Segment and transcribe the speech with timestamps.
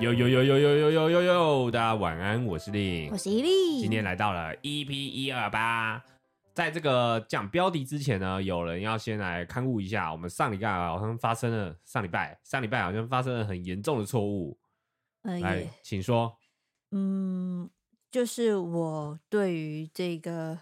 [0.00, 1.70] 呦呦呦呦呦呦呦呦呦！
[1.70, 3.82] 大家晚安，我是丽，我是伊利。
[3.82, 6.02] 今天来到了 EP 一二八，
[6.54, 14.58] 在这个讲标题之前呢，有人要先来勘误一下，我们上礼拜好像发生了，上礼拜上礼拜好像发生了很严重的错误。
[15.20, 16.34] 呃，来，请说。
[16.92, 17.68] 嗯，
[18.10, 20.60] 就是我对于这个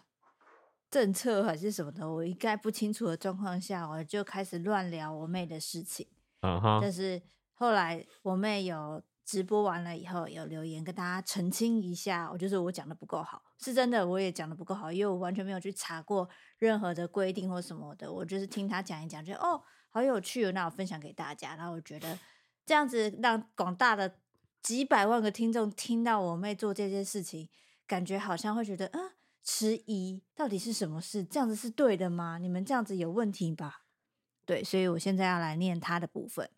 [0.91, 6.09] 政策还是什么的，我应该不清楚的状况下，我就开始乱聊我妹的事情。
[6.41, 6.81] 嗯哼。
[6.83, 7.23] 但是
[7.55, 9.01] 后来我妹有。
[9.29, 22.19] 直播完了以后有留言跟大家澄清一下，我就是我讲的不够好，是真的，我也讲的不够好，因为我完全没有去查过任何的规定或什么的，我就是听他讲一讲，觉得哦好有趣哦，那我分享给大家，然后我觉得
[22.65, 24.17] 这样子让广大的
[24.63, 27.51] 几百万个听众听到我妹做这件事情，
[27.87, 29.11] 感觉好像会觉得嗯
[29.45, 31.23] 迟疑，到底是什么事？
[31.23, 32.39] 这样子是对的吗？
[32.39, 33.83] 你们这样子有问题吧？
[34.47, 36.49] 对，所以我现在要来念他的部分。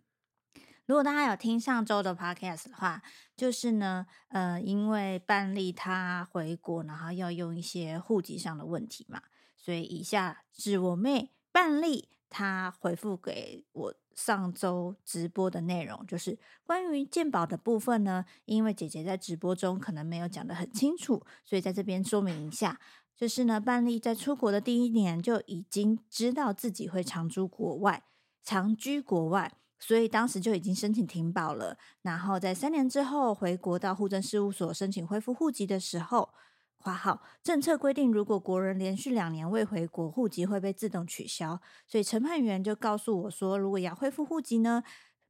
[0.90, 3.00] 如果大家有听上周的 podcast 的话，
[3.36, 9.22] 就是呢，呃，因为办理他回国，然后要用一些户籍上的问题嘛，
[9.56, 22.80] 所以以下是我妹办理她回复给我上周直播的内容，就是关于健保的部分呢，因为姐姐在直播中可能没有讲得很清楚，所以在这边说明一下，
[23.14, 28.02] 就是呢，办丽在出国的第一年就已经知道自己会常驻国外，
[28.42, 29.52] 长居国外。
[29.80, 36.34] 所以当时就已经申请停保了，然后在三年之后回国到户政事务所申请恢复户籍的时候，
[36.76, 41.60] 括号政策规定，如果国人连续两年未回国，户籍会被自动取消。
[41.86, 44.82] 所以承办员就告诉我说，如果要恢复户籍呢，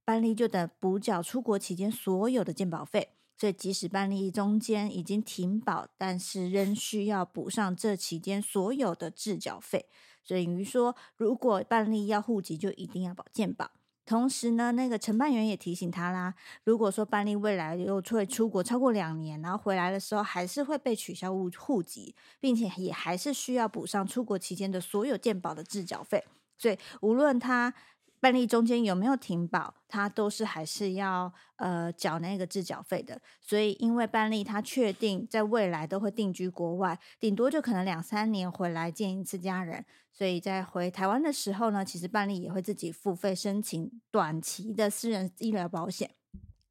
[0.05, 3.11] 办理就得补缴出国期间所有的健保费。
[3.37, 9.87] 所以即使办理中间已经停保，但是仍需要补上这期间所有的滞缴费。
[10.23, 13.71] 所以等于说，如果办理要户籍，就一定要保健保。
[14.11, 16.35] 同时呢，那个承办员也提醒他啦，
[16.65, 26.25] 如果说办理未来又会出国超过两年，然后回来的时候还是会被取消户户籍，并且也还是需要补上出国期间的所有健保的滞缴费。
[26.59, 27.73] 所以无论他。
[28.21, 33.21] 办理中间有没有停保，他都是还是要呃缴那个滞缴费的。
[33.41, 39.85] 所以因为办理他确定在未来都会定居国外，顶多就可能两三年回来见一次家人。
[40.13, 46.11] 所以在回台湾的时候呢，其实办理也会自己付费申请短期的私人医疗保险。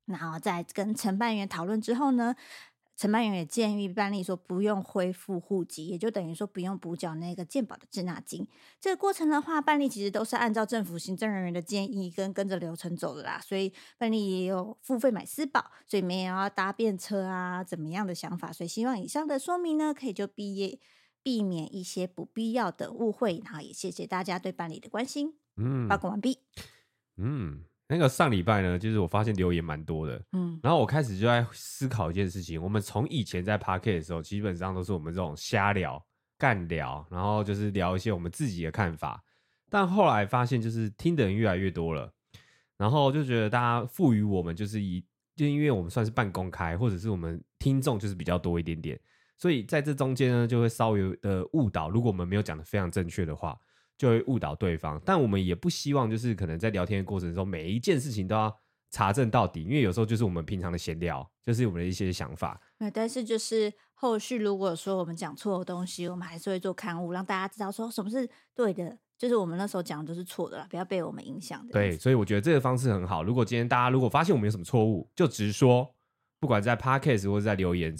[0.05, 2.35] 然后在跟承办员讨论之后呢。
[2.99, 8.45] 承办员也建议办理说不用恢复户籍，也就等于说不用补缴那个健保的滞纳金。
[8.77, 13.39] 这个过程的话，办理其实都是按照政府行政人员的建议跟跟着流程走的啦。
[13.39, 18.51] 所以办理也有付费买私保，所以没有要搭便车啊怎么样的想法。
[18.51, 20.77] 所以希望以上的说明呢，可以就毕业
[21.23, 23.41] 避免一些不必要的误会。
[23.45, 25.35] 然后也谢谢大家对办理的关心。
[25.55, 26.39] 嗯，报告完毕。
[27.15, 27.63] 嗯。
[27.91, 32.61] 那个上礼拜呢，就是我发现留言蛮多的，嗯，然后我开始就在思考一件事情。
[32.61, 36.05] 我们从以前在 Podcast 的时候，基本上都是我们这种瞎聊、
[36.37, 39.23] 干聊，然后就是聊一些我们自己的看法。
[39.71, 42.13] 但后来发现，就是听的人越来越多了，
[42.77, 45.03] 然后就觉得大家赋予我们就是一，
[45.35, 48.99] 就因为我们算是半公开，或者是我们听众就是比较多一点点，
[49.35, 51.89] 所以在这中间呢，就会稍微的误导。
[51.89, 53.59] 如果我们没有讲的非常正确的话。
[53.99, 58.57] 就会误导对方，但我们也不希望，就是可能在聊天的过程中，每一件事情都要
[58.91, 62.59] 查证到底，因为有时候就是我们平常的闲聊，就是我们的一些想法。
[62.77, 71.73] 对，但是就是后续如果说我们讲错的东西，我们还是会做刊物，让大家知道说什么是对的，就是我们那时候讲的都是错的啦，不要被我们影响的。
[71.73, 73.21] 对，所以我觉得这个方式很好。
[73.21, 75.93] 如果今天大家如果发现我们有什么错误，就直说，
[76.39, 77.93] 不管在 Podcast 或者在留言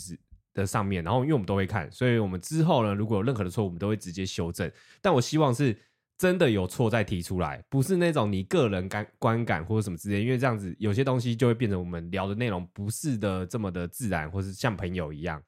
[0.54, 4.72] 的上面，然后因为我们都会看，所以我们之后呢，如果有任何的错误，我们都会直接修正。
[5.02, 5.78] 但我希望是。
[6.19, 15.41] 真的有错再提出来，不是那种你个人感观感或者什么之类，因为这样子有些东西就会变成我们聊的内容不是的这么的自然，或是像朋友一样。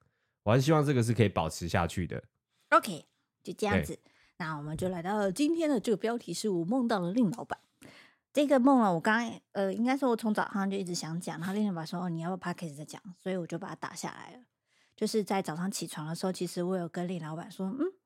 [0.43, 2.23] 我还是希望这个是可以保持下去的。
[2.69, 3.05] OK，
[3.43, 3.99] 就这样子，
[4.37, 7.59] 那我们就来到了今天的这个标题是我梦到了令老板。
[8.31, 14.39] 这个梦啊，我刚刚呃，应该说我从早上就一直想讲，然后令老板说哦，你要不要 Podcast 再讲，所以我就把它打下来了。
[14.95, 18.00] 就是在早上起床的时候，其实我有跟令老板说，嗯。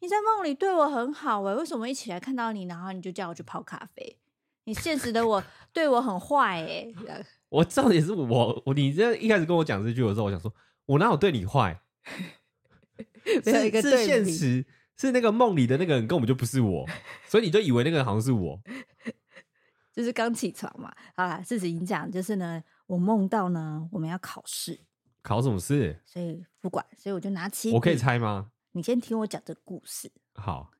[0.00, 4.18] 你在梦里对我很好哎，为什么一起来看到你，然后你就叫我去泡咖啡？
[4.64, 5.42] 你现实的我
[5.72, 6.92] 对我很坏哎。
[7.48, 10.52] 我知道也是我我你这一开始跟我讲这句的时候，我想说，
[10.86, 11.80] 我哪有对你坏？
[13.44, 14.64] 是一个是现实，
[14.96, 16.86] 是那个梦里的那个人根本就不是我，
[17.26, 18.60] 所以你就以为那个人好像是我。
[19.92, 24.80] 就是刚起床嘛，好啦，事情讲就是呢，我梦到呢我们要考试，
[25.20, 26.00] 考什么试？
[26.06, 28.52] 所以不管，所以我就拿起，我可以猜吗？
[28.72, 30.10] 你先听我讲这故事。
[30.34, 30.70] 好，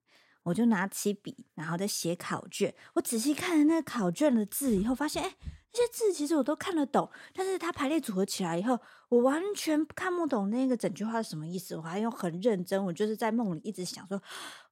[0.45, 2.75] 我就拿起笔，然后在写考卷。
[2.95, 5.37] 我仔细看了那个考卷的字以后，发现，哎，
[5.73, 8.79] 那些字其实我都看得懂，但是它排列组合起来以后，
[9.09, 11.77] 我完全看不懂那个整句话是什么意思。
[11.77, 14.23] 我还用很认真，我就是在梦里一直想说，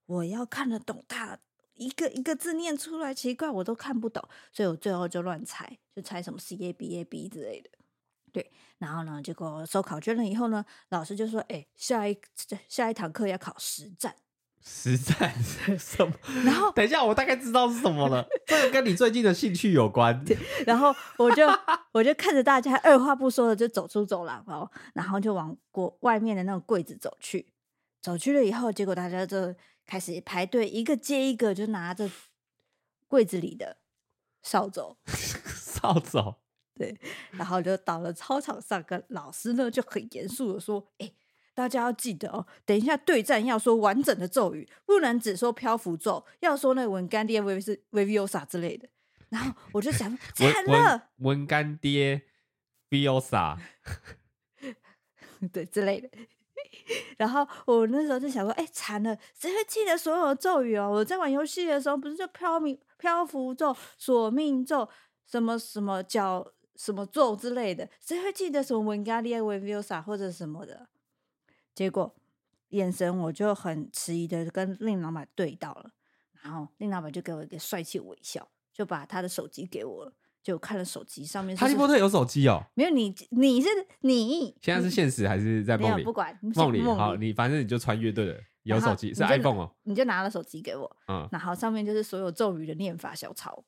[0.07, 1.39] 我要看得懂它
[1.75, 4.23] 一个一个字念出来，奇怪我都看不懂，
[4.53, 7.71] 所以我最后就乱猜，就猜什么 C A B A B 之类的。
[8.39, 12.17] 对，然后呢，结果收考卷了以后呢，老师就说：“哎，下一
[12.69, 14.15] 下一堂课要考实战。”
[14.63, 16.13] 实战是什么？
[16.45, 18.25] 然后等一下，我大概知道是什么了。
[18.47, 20.25] 这个跟你最近的兴趣有关。
[20.67, 21.49] 然后我就
[21.93, 27.53] 我就看着大家二话不说的就走出走廊哦，然后就往过外面的那个柜子走去。
[28.01, 29.55] 走去了以后，结果大家就
[29.87, 32.11] 开始排队，一个接一个就拿着
[33.07, 33.79] 柜子里的
[34.43, 34.97] 扫帚。
[35.07, 36.37] 扫帚。
[36.79, 36.97] 对，
[37.33, 41.13] 然后就到了操场上，跟老师呢就很严肃的说：“哎。”
[41.59, 48.89] 大家要记得哦，等一下对战要说完整的咒语，不能只说漂浮咒，要说那个文干爹维是维维欧萨之类的。
[49.31, 52.23] 然后我就想，惨了，文干爹
[52.91, 53.59] 维欧萨，
[55.53, 56.09] 对之类的。
[57.19, 60.89] 然后我那时候就想说，哎，惨了，谁会记得所有的咒语哦？
[60.89, 64.89] 我在玩游戏的时候，不是就漂明漂浮咒、索命咒、
[65.27, 70.89] 什么什么叫什么咒之类的，谁会记得什么文咖利亚维维欧萨或者什么的？
[71.75, 72.15] 结果
[72.71, 75.91] 眼神我就很迟疑的跟令老板对到了，
[76.43, 81.57] 然后令老板就给我一个帅气微笑，就把他的手机给我了，就看了手机上面。
[81.57, 82.63] 哈利波特有手机哦？
[82.75, 83.69] 没有，你你是
[84.01, 86.05] 你现在是现实还是在梦里？
[86.05, 93.65] 不管梦里，梦里好，你反正你就穿越对了，有手机是 iPhone 哦，你就拿了手机给我，嗯，然后上面就是所有咒语的念法小抄，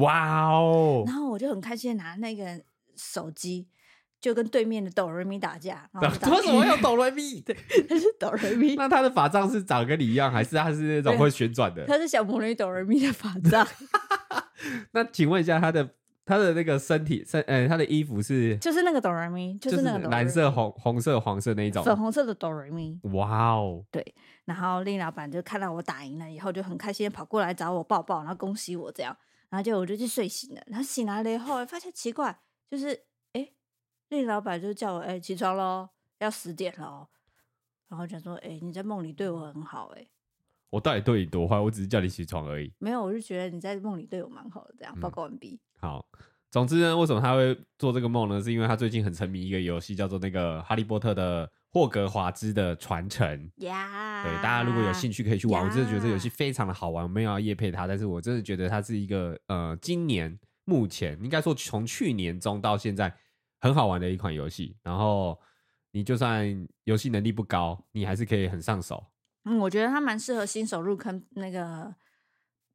[0.00, 2.62] 哇哦，然后我就很开心拿那个
[2.96, 3.66] 手机。
[4.20, 7.42] 就跟对面的哆瑞咪打架， 为什么 要哆瑞咪？
[7.42, 7.54] 对，
[7.86, 8.74] 他是哆瑞咪。
[8.74, 11.84] 那他的法杖是长跟你一样，还是他是那种会旋转的？
[11.84, 13.68] 他是小魔女哆瑞咪的法杖。
[14.92, 15.86] 那请问一下，他的
[16.24, 18.56] 他的那个身体身，呃，他的衣服是？
[18.56, 22.98] 就是那个哆瑞咪，就是那个蓝色、红红色、黄色那一种，粉红色的哆瑞咪。
[23.12, 23.84] 哇哦！
[23.90, 24.14] 对，
[24.46, 29.14] 然后令老板就看到我打赢了以后，就很开心的跑过来找我抱抱，然后恭喜我这样，
[29.50, 32.38] 然后就我就去睡醒了，然后醒来了以后发现奇怪，
[32.70, 33.04] 就是。
[34.10, 35.88] 令老板就叫我哎、欸、起床喽，
[36.20, 37.08] 要十点喽。
[37.88, 40.08] 然后就说哎、欸、你在梦里对我很好哎、欸。
[40.70, 41.58] 我到底对你多坏？
[41.58, 42.72] 我只是叫你起床而已。
[42.78, 44.74] 没有，我就觉得你在梦里对我蛮好的。
[44.78, 45.88] 这样报告完毕、嗯。
[45.88, 46.06] 好，
[46.50, 48.40] 总之呢，为什么他会做这个梦呢？
[48.40, 53.50] 是因为他最近很沉迷一个游戏，叫做那个《哈利波特》的霍格华兹的传承。
[53.56, 55.62] 呀，对，大家如果有兴趣可以去玩。
[55.62, 57.04] 我真的觉得这游戏非常的好玩。
[57.04, 63.14] 我没有要夜配它，但是我真的觉得它是一个呃，今年目前应该说从去年中到现在。
[63.60, 65.40] 很好玩的一款游戏，然后
[65.92, 69.02] 你就算游戏能力不高，你还是可以很上手。
[69.46, 71.94] 嗯，我觉得它蛮适合新手入坑那个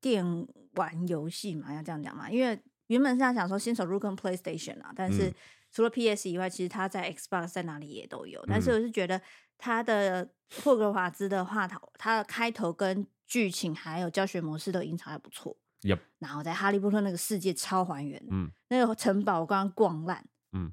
[0.01, 0.25] 电
[0.73, 2.27] 玩游戏嘛，要这样讲嘛。
[2.27, 5.31] 因为原本是想说新手入坑 PlayStation 啊，但是
[5.71, 8.43] 除了 PS 以外，其实它在 Xbox 在哪里也都有。
[8.47, 9.21] 但是我是觉得
[9.57, 10.29] 它的
[10.63, 15.55] 霍格华兹的话，它它的开头跟剧情还有教学模式都隐藏还不错。
[15.81, 15.99] Yep.
[16.19, 20.71] 然后在哈利波特那个世界超还原，嗯，那个城堡我刚刚逛烂，嗯。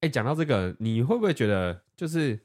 [0.00, 2.38] 哎，讲到这个，你会不会觉得，就是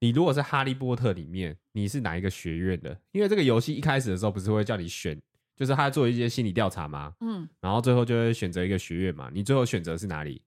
[0.00, 3.00] 你如果是哈利波特里面，你是哪一个学院的？
[3.12, 5.18] 因为这个游戏一开始的时候，不是会叫你选，
[5.54, 7.14] 就是他做一些心理调查吗？
[7.20, 9.30] 嗯，然后最后就会选择一个学院嘛。
[9.32, 10.42] 你最后选择是哪里？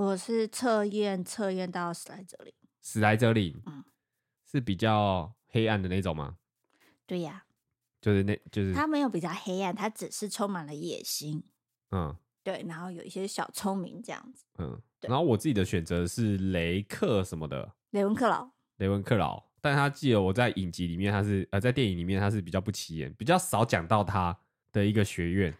[0.00, 2.54] 我是测验测验到史莱哲林。
[2.80, 3.84] 史莱哲林，嗯，
[4.50, 6.38] 是比较黑暗的那种吗？
[7.06, 7.44] 对呀，
[8.00, 11.42] 就是那，就是他没有比较黑暗，他只是充满了野心。
[11.90, 12.16] 嗯。
[12.42, 14.46] 对，然后有一些小聪明这样子。
[14.56, 18.48] 嗯，然后我自己的选择是雷克什么的，雷文克劳。
[18.78, 24.34] 雷文克劳，但他记得我在影集里面他是呃，在电影里面他是比较不起眼，比较少讲到他
[24.72, 25.54] 的一个学院。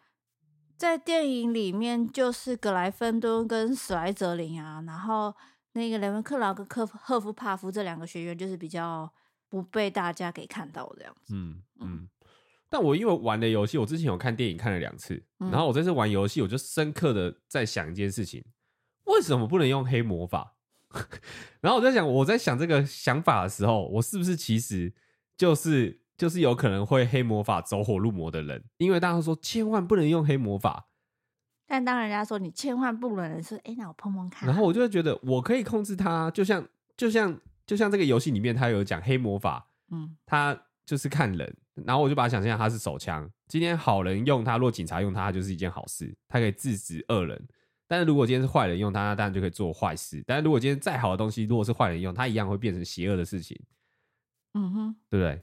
[0.81, 5.35] 在电影里面就是格莱芬多跟史莱哲林啊，然后
[5.75, 9.13] 那个雷文克劳跟克赫夫帕夫这两个学院就是比较
[9.51, 11.35] 不被大家给看到这样子。
[11.35, 11.89] 嗯嗯。
[11.91, 12.09] 嗯
[12.71, 18.43] 但我因为玩的游戏，我之前有看电影看了两次，然后我这次玩游戏，我就深刻的在想一件事情：
[19.05, 20.55] 为什么不能用黑魔法？
[21.61, 24.95] 然后我在想，我在想这个想法的时候，我是不是其实
[25.37, 28.63] 就是就是有可能会黑魔法走火入魔的人？
[28.77, 30.91] 因为大家说千万不能用黑魔法，
[31.67, 34.47] 但当人家说你千万不能说，哎，那我碰碰看。
[34.47, 41.57] 然后我就会觉得我可以控制它，就像就像就像这个游戏里面，它有讲黑魔法，嗯，它就是看人。
[41.87, 43.27] 然后我就把它想象它是手枪。
[43.49, 47.49] 今天好人用它，若警察用它，它就是一件好事，它可以制止恶人。
[47.89, 50.23] 但是如果今天是坏人用它，那当然就可以做坏事。
[50.27, 53.59] 但是如果今天再好的东西，如果是坏人用，它一样会变成邪恶的事情。
[54.53, 55.43] 嗯哼，对不对？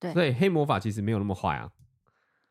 [0.00, 0.12] 对。
[0.12, 1.70] 所以黑魔法其实没有那么坏啊。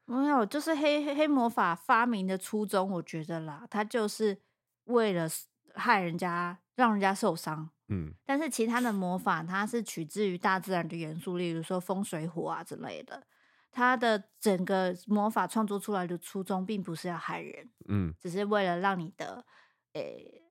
[0.06, 4.41] 没有，就是黑黑魔法发明的初衷，我觉得啦，它就是
[4.86, 5.27] 为了
[5.75, 7.70] 害人家，让人家受伤。
[7.89, 13.27] 嗯，但是其他的魔法，它是取自于大自然的元素，例如说风水火啊之类的。
[13.72, 19.46] 它的整个魔法创作出来的初衷，并不是要害人，嗯，只是为了让你的，
[19.94, 20.44] 诶、欸，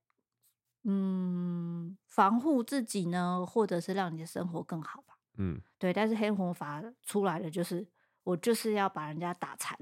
[0.85, 5.18] 嗯，防护自己呢，或者是让你的生活更好吧。
[5.39, 5.93] 嗯，对。
[5.93, 7.87] 但是黑魔法出来的就是，
[8.23, 9.77] 我就是要把人家打残。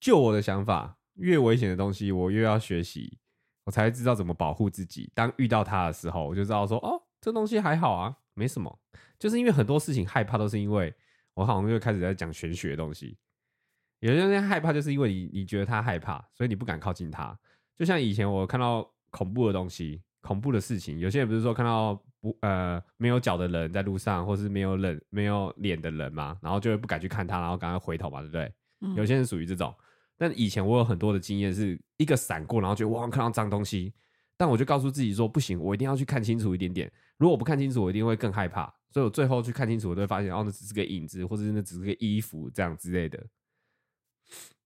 [0.00, 3.18] 就我的想法，越危险的东西，我越要学习。
[3.64, 5.08] 我才知道怎么保护自己。
[5.14, 8.80] 当遇到它的时候，我就知道说，哦，这东西还好啊，没什么。
[9.20, 10.92] 就是因为很多事情害怕，都是因为
[11.34, 13.16] 我好像就开始在讲玄学的东西。
[14.00, 17.38] 有些人害怕，就是因为你你觉得他害怕，所以你不敢靠近他。
[17.76, 28.50] 就像以前我看到恐怖的东西、恐怖的事情，有些人不是说看到不呃没有脚的人在路上，或是没有人没有脸的人嘛，然后就会不敢去看他，然后赶快回头嘛，对不对？
[28.80, 29.74] 嗯、有些人属于这种。
[30.16, 33.92] 但以前我有很多的经验，是一个闪过，然后觉得哇看到脏东西，
[34.36, 36.90] 但我就告诉自己说不行，我一定要去看清楚一点点。
[37.18, 38.72] 如果我不看清楚，我一定会更害怕。
[38.90, 43.26] 所以我最后去看清楚，我都会发现哦，那只是个影子，或者是那只是个衣服这样之类的。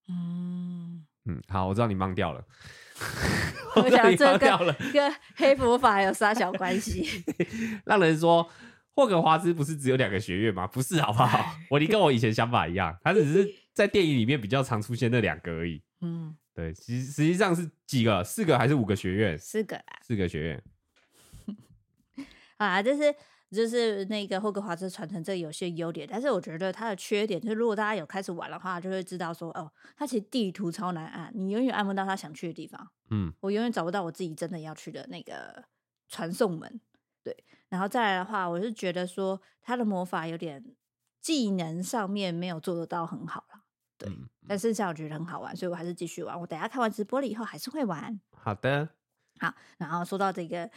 [0.09, 2.45] 嗯嗯，好，我知道你忘掉了。
[3.77, 7.25] 我想这个跟黑魔法有啥小关系？
[7.85, 8.49] 让人说
[8.95, 10.67] 霍格华兹不是只有两个学院吗？
[10.67, 11.55] 不是，好不好？
[11.71, 13.55] 我你跟我以前想法一样，他只是。
[13.77, 15.83] 在电影里面比较常出现那两个而已。
[16.01, 18.25] 嗯，对，实实际上是几个？
[18.25, 19.39] 四个还是五个学院？
[19.39, 20.63] 四个啦，四个学院。
[22.57, 23.15] 啊，就是
[23.51, 32.91] 就是那个霍格华兹传承，这有些优点，但是我觉得它的缺点就是，如果大家有开始玩的话，就会知道说，哦，它其实地图超难按，你永远按不到他想去的地方。
[33.11, 35.65] 嗯，我永远找不到我自己真的要去的那个
[36.09, 36.81] 传送门。
[37.23, 40.65] 对，然后再来的话，我是觉得说他的魔法有点
[41.21, 43.63] 技能上面没有做得到很好了。
[43.99, 46.39] 对，嗯、但是这样我觉得很好玩，所以我还是继续玩。
[46.39, 48.21] 我等下看完直播了以后还是会玩。
[48.33, 48.89] 好的，
[49.39, 49.55] 好。
[49.79, 50.71] 然后说到这个，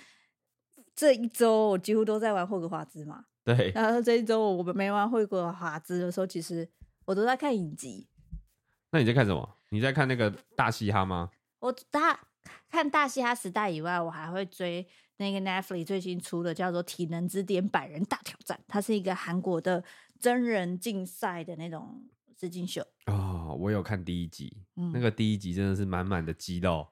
[1.00, 3.24] 这一周我几乎都在玩霍格华兹嘛。
[3.46, 3.72] 对。
[3.74, 6.68] 然后这一周我们没玩霍格华兹的时候，其实
[7.06, 8.10] 我都在看影集。
[8.91, 9.58] 那你在看什么？
[9.70, 11.29] 你在看那个大嘻哈吗？
[11.60, 12.20] 我大
[12.70, 19.82] 看大嘻哈时代以外，我还会追那个 Netflix 最新出的叫做《体能之巅百人大挑战》，它是一个韩国的
[20.20, 22.03] 真人竞赛的那种。
[22.39, 26.88] 致敬秀哦，我有看第一集，嗯、那个第一集真的是满满的肌肉，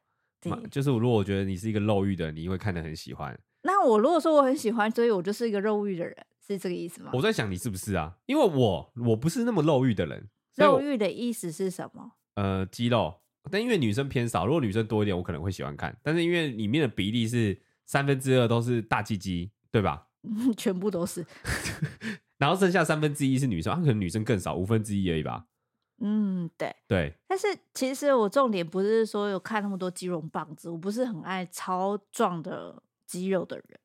[0.70, 3.40] 就是我如果我觉得你是一个肉欲的，你会看得很喜欢。
[3.68, 6.16] 那我如果说我很喜欢，所以我就是一个肉欲的人，
[6.48, 7.12] 是这个意思吗？
[7.14, 8.16] 我在想你是不是啊？
[8.26, 10.30] 因为我我不是那么肉欲的人。
[10.56, 12.14] 肉欲的意思是什么？
[12.36, 13.14] 呃，肌肉，
[13.52, 15.96] 但因为女生偏少，如果女生多一点，我可能会喜欢看。
[16.02, 20.08] 但是因为里面的比例是三分之二都是大鸡鸡，对吧？
[20.56, 21.26] 全部都是。
[22.40, 25.46] 然后剩下三分之一是女生，啊，可能女生更少，五分之一而已吧。
[26.00, 27.14] 嗯，对对。
[27.28, 33.80] 但是其实我重点不是说有看那么多肌肉棒子，我不是很爱超壮的肌肉的人。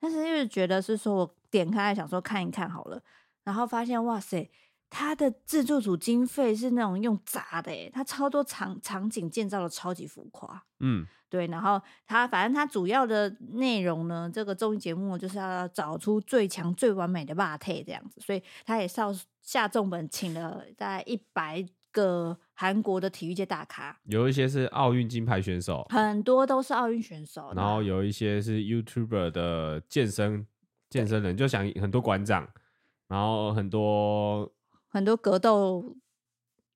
[0.00, 3.00] 但是因为觉得是说我点开来想说看一看好了，
[3.44, 4.50] 然后发现哇塞，
[4.90, 10.64] 他的制作组经费是那种用砸的诶，它超多场场景建造的超级浮夸。
[10.80, 11.06] 嗯。
[11.28, 30.46] 对，然后他反正他主要的内容呢，这个综艺节目就是要找出最强、最完美的霸体这样子，所以他也是要下重本，请了大概一百个韩国的体育界大咖，有一些是奥运金牌选手，很多都是奥运选手，然后有一些是 YouTuber 的健身
[30.90, 32.46] 健身人，就想很多馆长，
[33.08, 34.52] 然后很多
[34.88, 35.96] 很多格斗。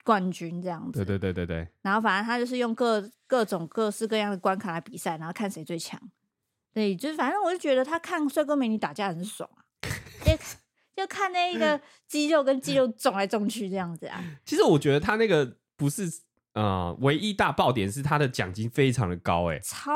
[0.02, 1.68] 冠军这样子，对对对对对。
[1.82, 6.00] 然后反正他就是用各各种各式各样的关卡来比赛，然后看谁最强。
[6.72, 9.60] 对，就是反正我就觉得他看帅哥美女打架很爽啊，
[11.00, 14.22] 就就看那个肌肉跟肌肉撞来撞去这样子啊。
[14.44, 16.06] 其实我觉得他那个不是
[16.52, 19.90] 呃唯一大爆点，是他的奖金非常的高哎，超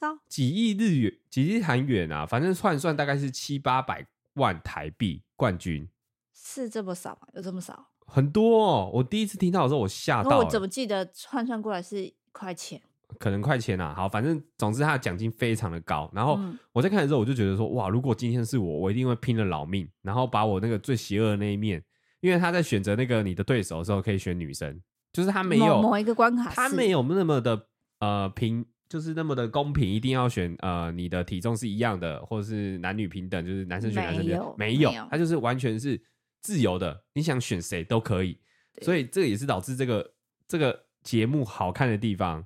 [0.00, 5.88] 高，几亿日元，几亿韩元啊，反正换算大概是七八百万台币冠军，
[6.34, 7.28] 是这么少吗？
[7.34, 7.90] 有这么少？
[8.06, 10.38] 很多哦，我第一次听到的时候，我吓到。
[10.38, 12.82] 我怎么记得换算过来是一块钱？
[13.18, 13.94] 可能块钱啊。
[13.94, 16.10] 好，反正总之他的奖金非常的高。
[16.14, 16.38] 然后
[16.72, 21.82] 我在看的时候，我就觉得说，哇，如果今天是我，我一定会拼了老命，然后把我那个最邪恶的那一面，
[22.20, 24.80] 因为他在选择那个你的对手的时候，可以选女生，
[25.12, 27.66] 就是他没有某，某一个关卡，他没有那么的
[28.00, 36.00] 呃平，就是那么的公平，一定要选呃你的体重是一样的，或者是男女平等，就是男生选男生选，没有，没有，他就是完全是。
[36.42, 38.36] 自由的，你想选谁都可以，
[38.80, 40.12] 所以这个也是导致这个
[40.48, 42.44] 这个节目好看的地方，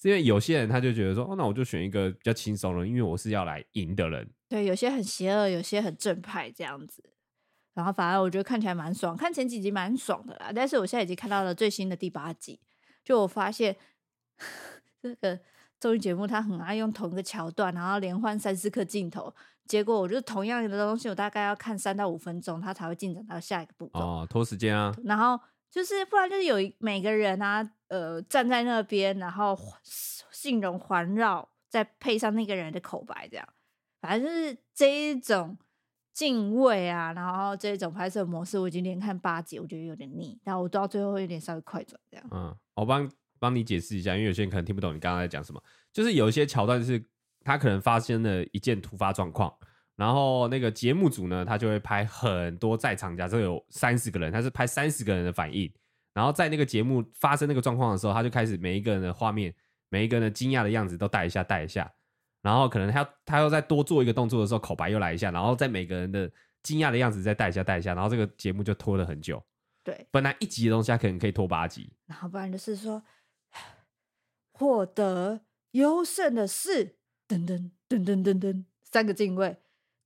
[0.00, 4.28] 是因为有些人他就觉得说，哦，那我就选一个比较轻松的，因为我是要来赢的人。
[4.48, 7.02] 对，有些很邪恶，有些很正派这样子。
[7.74, 10.50] 然后反而我觉得看起来蛮爽，看前几集蛮爽的啦。
[10.54, 12.58] 但是我现在已经看到了最新的第八集，
[13.04, 13.76] 就我发现
[15.02, 15.38] 这个
[15.78, 19.32] 综艺节目它很爱用同一个桥段，然后连换三四颗镜头，
[19.66, 24.00] 结果我就是同样的东西，我大概要看三到五分钟，它才会进展到下一个步骤。
[24.00, 24.92] 哦，拖时间啊。
[25.04, 25.38] 然后
[25.70, 29.58] 就是不然就是有每个人啊，呃，站在那边，然后
[30.30, 33.48] 信容环绕，再配上那个人的口白，这样，
[34.00, 35.56] 反正就是这一种。
[36.14, 40.36] 敬畏啊，然后这种拍摄模式我已经连看八集，我觉得有点腻。
[40.42, 42.26] 然后我到最后会有点稍微快转这样。
[42.32, 43.08] 嗯，我帮
[43.38, 45.62] 帮你解释一下，因为有些人可能听不懂你刚刚在讲什么。
[45.92, 47.00] 就是有一些桥段是
[47.44, 49.56] 他可能发生了一件突发状况，
[49.98, 55.68] 然后那个节目组呢，他就会拍很多在场，假设有三十个人，他是拍三十个人的反应。
[56.14, 59.52] 然后在那个节目发生那个状况的时候，他就开始每一个人的画面，
[59.88, 61.92] 每一个人的惊讶的样子都带一下，带一下。
[62.42, 66.30] 然后可能他他要再多做一个动作的时候，口白又来一下，然后在每个人的
[66.62, 69.44] 惊讶的样子再带一下带一下，然后这个节目就拖了很久。
[69.82, 71.92] 对，本来一集的东西，他可能可以拖八集。
[72.06, 73.02] 然后不然就是说，
[74.52, 75.40] 获得
[75.72, 76.96] 优胜的是
[77.28, 79.56] 噔噔噔噔噔噔三个进位，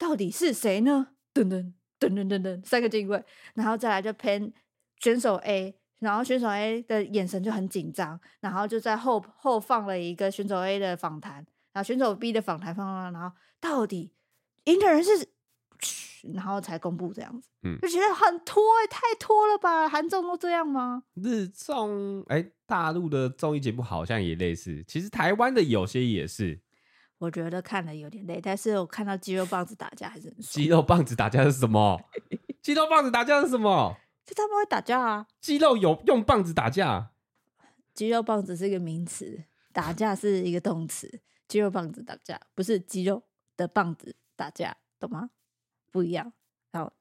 [0.03, 1.11] 到底是谁呢？
[1.33, 4.53] 噔噔噔噔噔噔三个镜位，然后再来就喷
[4.99, 11.47] 选手 A，然后选手 A 的眼神就很紧张，然后就在后后放了一个选手 A 的访谈。
[11.73, 14.13] 然后选手 B 的访谈放了，然后到底
[14.65, 15.27] 赢的人是，
[16.35, 19.89] 然后才公布这样子，嗯，就觉得很拖，太拖了吧？
[19.89, 21.05] 韩综都这样吗？
[21.15, 26.61] 日综哎，大陆的综艺节目好像也类似，其实台湾的有些也是。
[27.23, 30.53] 我觉得看了有点累，但是我看到肌肉棒子打架还是很爽。
[30.55, 32.03] 肌肉棒子打架是什么？
[32.61, 33.97] 肌肉棒子打架是什么？
[34.27, 35.29] 就他们会打架啊？
[35.41, 37.13] 肌肉有用棒子打架？
[37.95, 41.21] 肌肉棒子是一个名词，打架是一个动词。
[41.47, 43.23] 肌肉棒子打架不是肌肉
[43.57, 45.31] 的棒子打架，懂吗？
[45.93, 46.33] 不一样。
[46.73, 46.93] 然后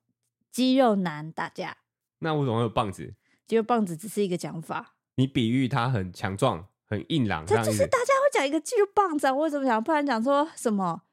[0.51, 1.77] 肌肉男打架，
[2.19, 3.15] 那为什么会有棒子？
[3.47, 4.93] 肌肉棒子只是一个讲法。
[5.15, 9.33] 你比喻他很强壮、很硬朗，这就是大家会讲一个肌肉棒子啊。
[9.33, 9.81] 我怎么讲？
[9.81, 11.03] 不然讲说什么？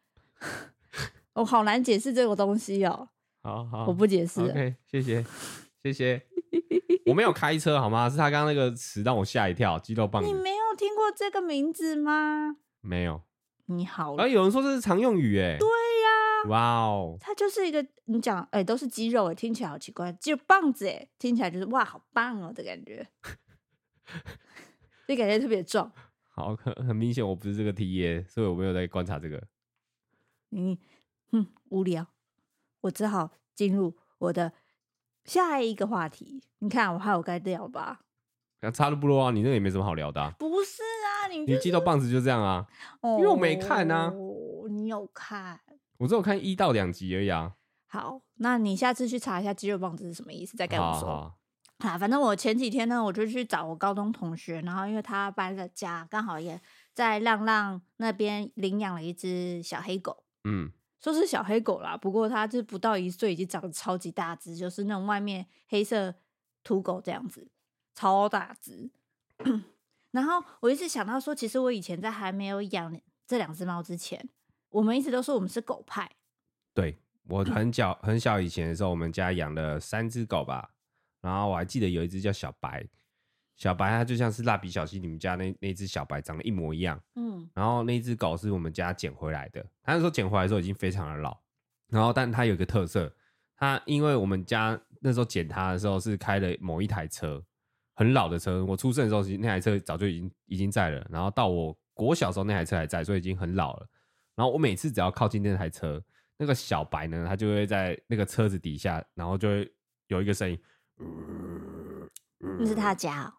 [1.35, 3.09] 我好难解释这个东西哦。
[3.45, 4.41] 好好，我不解释。
[4.41, 5.25] OK，谢谢，
[5.85, 6.21] 谢谢。
[7.07, 8.11] 我没有开车好吗？
[8.11, 9.79] 是他刚刚那个词让我吓一跳。
[9.79, 12.57] 肌肉棒子，你没有听过这个名字吗？
[12.81, 13.23] 没有。
[13.67, 23.07] 你好，啊，有人说这是常用语，哎，对呀，哇哦，它就是一个你讲，哎，都是肌肉，哎，听起来好奇怪，肌肉棒子，哎，听起来就是哇，好棒哦的感觉，
[25.09, 25.91] 就感觉特别壮。
[26.31, 29.43] 好，很很明显，我不是这个 TA，所以我没有在观察这个。
[30.51, 30.79] 你，
[31.33, 32.07] 哼，无聊，
[32.83, 34.53] 我只好进入我的
[35.25, 36.43] 下一个话题。
[36.61, 38.03] 你看，我还有该聊吧？
[38.61, 40.35] 那差不多啊，你那个也没什么好聊的，啊。
[40.39, 42.67] 不是啊，你，就是，你肌肉棒子就这样啊，
[43.01, 44.13] 哦，因为我没看啊。
[44.71, 45.61] 你有看？
[45.99, 47.55] 我只有看一到两集而已啊。
[47.87, 51.01] 好，那你下次去查一下肌肉棒子是什么意思，再跟我说。
[51.01, 51.39] 好，好，
[51.81, 56.61] 好，反正我前几天呢，我就去找我高中同学，然后因为他搬了家，刚好也
[56.93, 60.25] 在浪浪那边领养了一只小黑狗。
[60.45, 66.15] 嗯，说是小黑狗啦，不过它就不到一岁，已经长得超级大只，就是那种外面黑色
[66.65, 67.49] 土狗这样子。
[67.95, 68.91] 超大只，
[70.13, 74.29] 然后我一直想到说，其实我以前在还没有养这两只猫之前，
[74.71, 76.09] 我们一直都说我们是狗派。
[76.75, 76.97] 对，
[77.29, 80.71] 我 很小很小以前的时候，我们家养了三只狗吧，
[81.29, 82.87] 然后我还记得有一只叫小白，
[83.57, 91.39] 小白它就像是蜡笔小新你们家那那只小白长得一模一样，嗯，然后那只狗是我们家捡回来的，它那时候捡回来的时候已经非常的老，
[91.89, 93.15] 然后但它有一个特色，
[93.57, 97.45] 它因为我们家那时候捡它的时候是开了某一台车。
[97.95, 103.89] 很老的车，我出生的时候那台车早就已经已经在了，然后到我国小时候那台车还在，所以已经很老了。
[104.37, 106.01] 然后我每次只要靠近那台车，
[106.37, 109.69] 那个小白呢，它就会在那个车子底下，然后就会
[110.07, 110.57] 有一个声音，
[112.59, 113.33] 那是他家哦。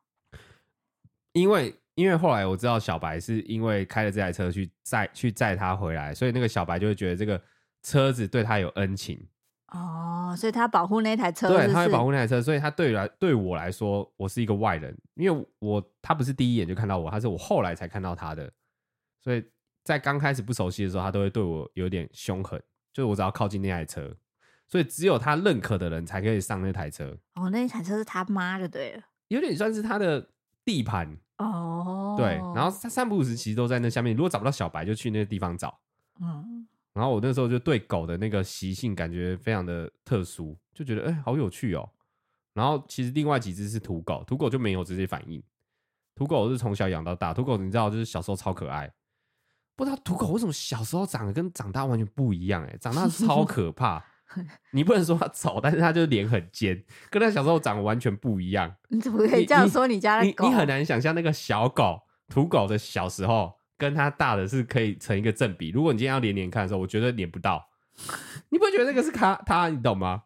[1.33, 7.41] 因为因为后来我知道小白是因为开了这台车去载去载他回来，所以那个小白就会觉得这个
[7.83, 9.27] 车子对他有恩情。
[9.67, 11.67] 哦，所以他保护那台车是不是？
[11.67, 18.51] 对，他会保护那台车，所以他对来对我来说，我是一个外人，因为我他不是第一眼就看到我，他是我后来才看到他的，
[19.23, 19.45] 所以
[19.83, 22.59] 在刚开始不熟悉的时候，他都会对我有点凶狠，
[22.91, 24.11] 就是我只要靠近那台车，
[24.69, 27.17] 所以只有他认可的人才可以上那台车。
[27.35, 30.29] 哦，那台车是他妈就对了，有点算是他的
[30.63, 32.15] 地盘哦。
[32.17, 35.79] 对，然后他三不五时其实都在那下面，如果找不到小白，就去那个地方找。
[36.21, 36.67] 嗯。
[36.93, 41.89] 然后我那时候就对狗的那个习性感觉非常的特殊，就觉得哎、欸，好有趣哦。
[42.53, 45.41] 然后其实另外几只是土狗，土狗就没有这些反应。
[46.15, 48.91] 土狗是从小养到大，土狗你知道就是小时候超可爱，
[49.77, 54.03] 不知道土狗为什么小时候长得跟长大完全不一样，哎，长大超可怕。
[54.71, 58.73] 你不能说它丑，但是它就是脸很尖，跟它小时候长得完全不一样。
[58.89, 60.47] 你怎么可以这样说你家的狗？
[60.47, 65.69] 你，很难想象那个小狗土狗的小时候跟它大的是可以成一个正比。
[65.71, 67.67] 如果你今天要连连看的时候，我觉得连不到。
[68.49, 70.23] 你不会觉得那个是它它，你懂吗？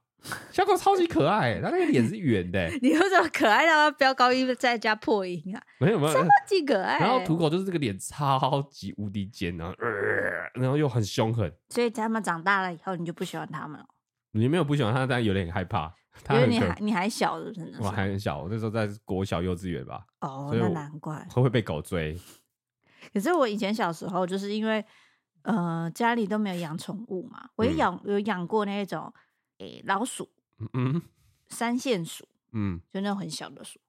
[0.52, 2.70] 小狗超级可爱，它那个脸是圆的。
[2.82, 5.62] 你为什么可爱到要飙高音再加破音啊？
[5.80, 6.98] 没有没有，超级可爱。
[7.00, 11.52] 然后土狗就是这个脸超级无敌尖，然后、呃、然后又很凶狠。
[11.68, 13.86] 所以他们长大了以后，你就不喜欢他们了？
[14.34, 15.94] 你没有不喜欢他，但有点害怕。
[16.30, 17.80] 因为你还你还小的，真的。
[17.82, 20.06] 我还很小，我那时候在国小幼稚园吧。
[20.20, 22.16] 哦，那难怪会会被狗追。
[23.12, 24.86] 可是我以前小时候就是因为
[25.42, 29.12] 呃家里都没有养宠物嘛，我也养、嗯、有养过那种
[29.58, 30.30] 诶、欸、老鼠。
[30.74, 31.02] 嗯，
[31.50, 33.80] 三线鼠，嗯，就那种很小的鼠。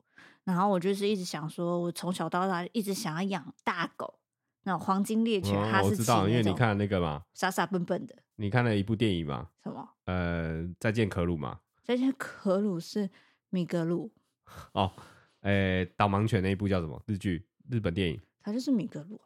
[0.44, 4.18] 然后我就是一直想说，我从小到大一直想要养大狗，
[4.64, 5.90] 那种黄金猎犬、哈士奇。
[5.90, 8.16] 我知道，因为你看那个嘛，傻傻笨笨的。
[8.36, 9.48] 你看了一部电影吗？
[9.62, 9.88] 什么？
[10.06, 11.60] 呃，再见可鲁嘛。
[11.82, 13.10] 再见可鲁是
[13.50, 14.10] 米格鲁。
[14.72, 14.92] 哦，
[15.40, 17.00] 诶，导盲犬那一部叫什么？
[17.06, 18.20] 日剧，日本电影。
[18.42, 19.20] 它就是米格鲁。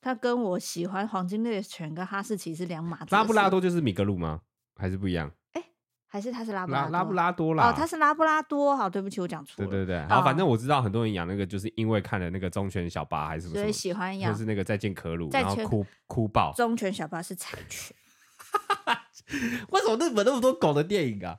[0.00, 3.06] 它跟我喜欢黄金猎犬跟哈士奇是两码子。
[3.14, 4.42] 拉布拉多就是米格鲁吗？
[4.76, 5.30] 还是不一样？
[6.08, 7.68] 还是它是拉布拉多拉，拉布拉多啦？
[7.68, 8.74] 哦，它是拉布拉多。
[8.76, 9.68] 好，对不起，我讲错了。
[9.68, 16.54] 对对对，好，反正我知道很多人养那个，就是因为看了那个忠犬小八还是什么，所以喜欢养，就是那个再见可鲁，然后哭哭爆。
[16.56, 17.94] 忠犬小八是柴犬。
[19.70, 21.38] 为什么日本那么多狗的电影啊？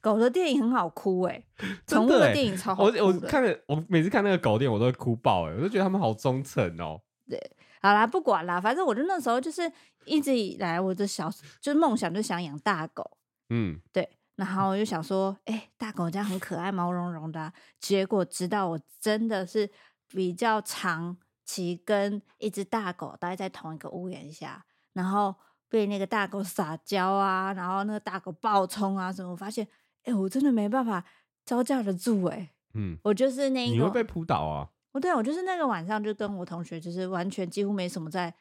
[0.00, 1.44] 狗的电影很好哭哎，
[1.86, 2.84] 宠物的电影超好。
[2.84, 7.00] 我我看了，我每次看那个狗电影，我都会哭爆哎，我就觉得他们好忠诚哦。
[7.28, 7.38] 对，
[7.82, 9.70] 好啦，不管啦，反正我就那时候就是
[10.06, 13.18] 一直以来我的小就是梦想就想养大狗。
[13.50, 14.08] 嗯，对。
[14.36, 17.52] 然后我就想说，哎、欸，大狗这样很可爱，毛茸茸的、啊。
[17.78, 19.68] 结果直到我真的是
[20.08, 25.34] 比较长期跟一只大狗待在同一个屋檐下，然后
[25.70, 29.64] 被那个大狗撒娇啊，然后那个大狗暴冲啊什么，我发现，
[30.02, 31.02] 哎、欸，我真的没办法
[31.46, 34.68] 招架得住、欸，哎，嗯，我就是那一个，你会被扑倒啊？
[34.92, 38.34] 我对，我就是那个晚上就跟我同学，就是完全几乎没什么在，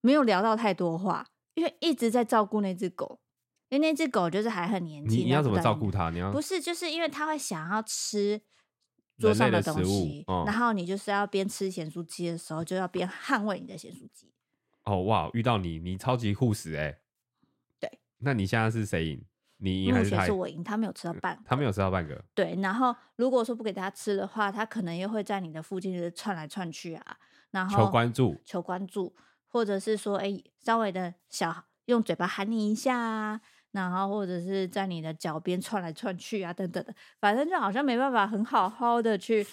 [0.00, 3.20] 没有聊到太多话，因为一直在照顾那只狗。
[3.68, 6.08] 因为那只狗就是还很年轻，你要怎么照顾它？
[6.10, 8.40] 你要不是就是因为它会想要吃
[9.18, 14.32] 桌上的东西，哦、然后你就是要边吃咸酥鸡的时候，就要边捍卫你的咸酥鸡。
[14.86, 16.98] 哦哇，遇到你，你超级护食哎、欸。
[17.78, 19.24] 对，那你现在是谁赢？
[19.58, 20.26] 你赢还是他赢？
[20.26, 22.24] 是我赢，他没有吃到半个，他没有吃到半个。
[22.34, 27.16] 对，然后如果说不给他吃的话，他可能又会在你的附近就是窜来窜去啊，
[27.50, 29.14] 然后求关注，求关注，
[29.46, 33.40] 或者是说，哎，稍微的小用嘴巴喊你一下啊。
[33.72, 39.46] 然后或者是在你的脚边窜来窜去啊，等等的，反正就好像没办法很好好的去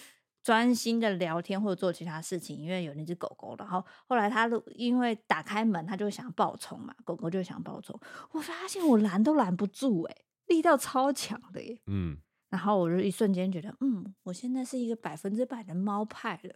[0.44, 3.56] 专心的聊天或者做其他事情，因为有那只狗狗。
[3.58, 7.98] 然后后来它因为打开门，它就想要暴冲嘛，狗狗就想暴冲。
[8.32, 10.16] 我发现我拦都拦不住，哎，
[10.48, 11.82] 力道超强的耶。
[11.88, 12.18] 嗯，
[12.50, 16.56] 然后我就一瞬间觉得，嗯，我现在是一个百分之百的猫派了。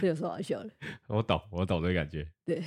[0.00, 0.70] 这有什么好笑的？
[1.08, 2.30] 我懂，我懂这个感觉。
[2.44, 2.62] 对。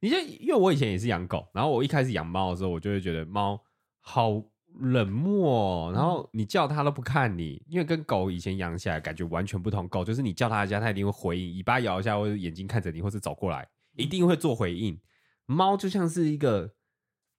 [0.00, 3.62] 你就因为我以前也是养狗，然后我一开始养猫的时候，我就会觉得猫
[4.00, 4.42] 好
[4.78, 9.88] 冷漠，然后你叫它都不看你，因为跟狗以前养起来感觉完全不同。
[9.88, 14.98] 狗就是你叫它一下，它一定会回应，尾巴摇一下，或者眼睛看着你，或是走过来，一定会做回应。
[15.46, 16.72] 猫就像是一个，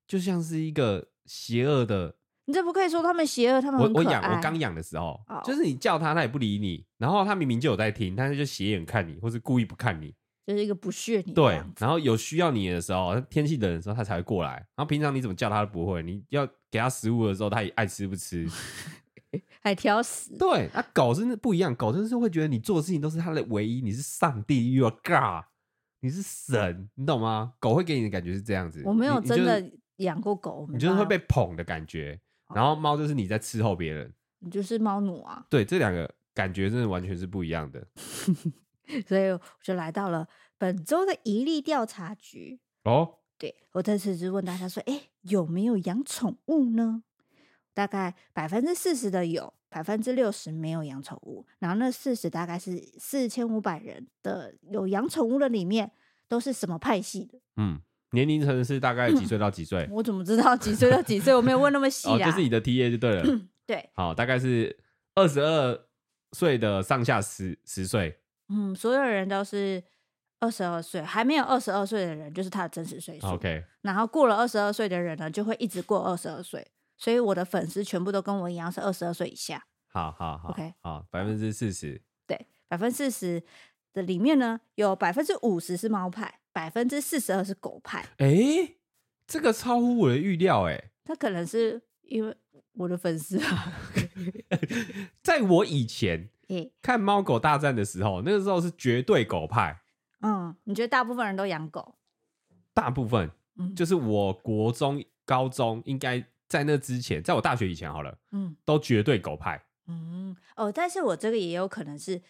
[0.07, 2.15] 就像是一个邪恶的。
[2.45, 3.79] 你这不可以说他们邪恶，他们。
[3.79, 5.43] 我我养我刚养的时候，oh.
[5.43, 10.13] 就是你叫它，它也不理你，然后它明明就有在听，但是就斜眼看你，或是故意不看你。
[10.45, 11.33] 就是一个不屑你。
[11.33, 14.53] 对，然后有需要你的时候，天气冷的时候，它才会过来。
[14.75, 16.01] 然后平常你怎么叫它都不会。
[16.01, 18.47] 你要给它食物的时候，它也爱吃不吃，
[19.61, 20.35] 还挑食。
[20.37, 25.45] 对，那、啊、狗真的不一样，狗真的是会觉得你做的事情都是它的唯一，你是上帝，You are God，
[25.99, 27.53] 你是神，你懂吗？
[27.59, 28.81] 狗会给你的感觉是这样子。
[28.85, 32.19] 我没有真的养过狗，你就是会被捧的感觉。
[32.55, 35.45] 然后猫就是你在伺候别人，你就是猫奴啊。
[35.49, 37.85] 对，这两个感觉真的完全是不一样的。
[39.07, 43.19] 所以我就来到了本周的一例调查局哦。
[43.41, 47.01] 对，我这次就问大家说：“哎，有没有养宠物呢？”
[47.73, 51.43] 大概百分之四十的有，百分之六十没有养宠物。
[51.57, 55.91] 然后那四十大概是四千五百人的有养宠物的里面，
[56.27, 57.39] 都是什么派系的？
[57.57, 59.87] 嗯，年龄层是大概几岁到几岁？
[59.89, 61.33] 我怎么知道几岁到几岁？
[61.33, 62.13] 我没有问那么细啊。
[62.13, 63.41] 哦，就是你的 TA 就对了。
[63.65, 64.77] 对，好，大概是
[65.15, 65.87] 二十二
[66.33, 68.19] 岁的上下十十岁。
[68.49, 69.83] 嗯，所有人都是
[70.41, 73.27] 二十二岁，还没有二十二岁的人就是他的真实岁数。
[73.27, 76.67] OK，然后过了二十二岁的人呢，就会一直过二十二岁。
[76.97, 79.65] 所以我的粉丝全部都跟我一样是二十二岁以下。
[79.87, 82.01] 好好好，OK，好，百分之四十。
[82.27, 83.43] 对，百分之四十
[83.93, 88.05] 的里面呢，有百分之五十是猫派，百分之四十二是狗派。
[88.17, 88.75] 哎，
[89.27, 90.91] 这个超乎我的预料哎。
[91.03, 92.35] 他可能是因为
[92.73, 93.73] 我的粉丝啊，
[95.21, 96.29] 在我以前
[96.81, 99.80] 看《猫狗大战》的时候，那个时候是绝对狗派。
[100.21, 101.95] 嗯，你觉得大部分人都养狗？
[102.73, 109.61] 大部分，嗯，就是我国中、高中应该在那之前，在我大学以前好了，嗯，都绝对狗派。
[109.87, 112.21] 嗯，哦，但是我这个也有可能是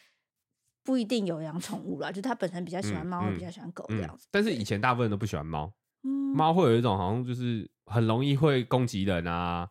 [0.83, 4.27] 不一定有养宠物啦，就他本身比较喜欢猫，嗯嗯、比较喜欢狗这样子。
[4.31, 9.69] 但是以前大部分人都不喜欢猫，猫、嗯、会有一种好像就是很容易会攻击人啊，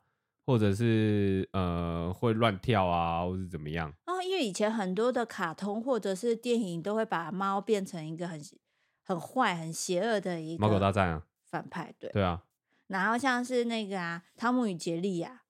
[0.50, 3.88] 或者是呃会乱跳啊，或是怎么样。
[4.06, 8.40] 哦，因为以前很多的卡通或者是电影都会把猫变成一个很
[9.04, 12.42] 很坏、很邪恶的一个猫狗大战啊反派，对对啊。
[12.88, 15.42] 然后像是那个啊，汤姆与杰利啊。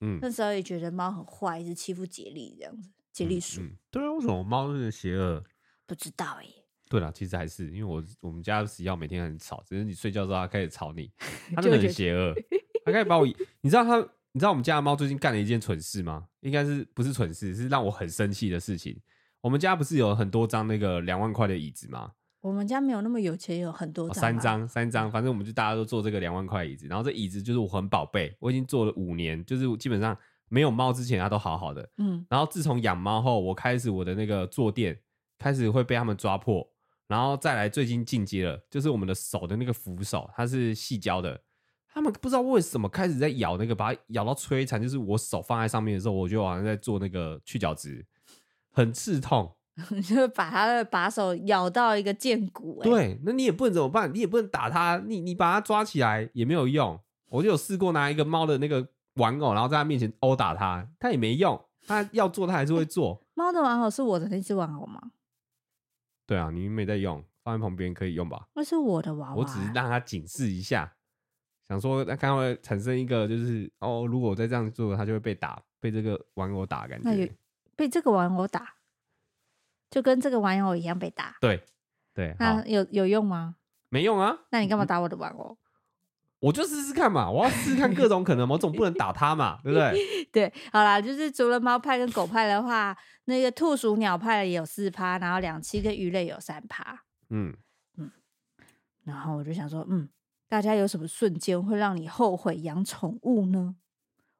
[0.00, 2.90] 嗯，那时候也觉得猫很坏，一直欺负杰利这样子。
[3.12, 5.42] 杰利鼠、嗯嗯，对啊，为什么猫那么邪恶？
[5.84, 6.46] 不知道哎。
[6.88, 11.10] 对了，其实还是因为我我们家死要每天很吵，只是你睡觉之后它开始吵你，
[11.56, 12.32] 它真的很邪恶。
[12.84, 13.26] 它开始把我，
[13.62, 13.98] 你知道它，
[14.34, 16.26] 你知道我们家的猫最近干了一件蠢事吗？
[16.40, 19.00] 应该是不是蠢事，是让我很生气的事情。
[19.40, 22.10] 我们家不是有很多张那个两万块的椅子吗？
[22.40, 30.18] 我们家没有那么有钱，有很多张、啊哦，三张三张，反正我们就大家都坐这个两万块椅子，然后这椅子就是我很宝贝，我已经坐了五年，就是基本上
[30.48, 34.98] 没有猫之前它都好好的，嗯，然后自从养猫后，我开始我的那个坐垫
[35.38, 36.68] 开始会被他们抓破，
[37.06, 41.40] 然后再来最近进阶了，就是我们的手的那个扶手，它是细胶的，
[41.94, 48.04] 他们不知道为什么开始在咬那个，把它咬到摧残，就是我手放在上面的时候，我就好像在做那个去角质，
[48.72, 49.54] 很刺痛。
[50.06, 54.12] 就把它的把手咬到一个剑骨，欸，对，那你也不能怎么办？
[54.14, 56.96] 你也不能打它，你你把它抓起来也没有用。
[57.28, 61.60] 我就有试过拿一个猫的那个玩偶，然后在它面前殴打它，它也没用。
[61.88, 63.20] 它要做，它还是会做。
[63.34, 65.00] 猫的玩偶是我的那只玩偶吗？
[66.24, 68.46] 对啊，你没在用，放在旁边可以用吧？
[68.54, 70.94] 那是我的娃娃，我只是让它警示一下，
[71.68, 77.32] 想说那刚会产生一个就是哦，如果我再这样做，它就会被打，被这个玩偶打，感觉
[77.76, 78.74] 被这个玩偶打。
[79.90, 81.64] 就跟这个玩偶一样被打，对
[82.12, 83.54] 对，那有有用吗？
[83.90, 84.36] 没用啊！
[84.50, 85.56] 那你干嘛打我的玩偶？
[86.40, 89.94] 我就试试看嘛，我要试试看各种可能，我总不能打它嘛，对不对？
[90.32, 92.96] 对，好啦，就是除了猫派跟狗派的话，
[93.26, 97.54] 那个兔鼠鸟派也有四趴，然后两栖跟鱼类有三趴，嗯
[97.96, 98.10] 嗯，
[99.04, 100.08] 然后我就想说，嗯，
[100.54, 103.74] 大家有什么瞬间会让你后悔养宠物呢？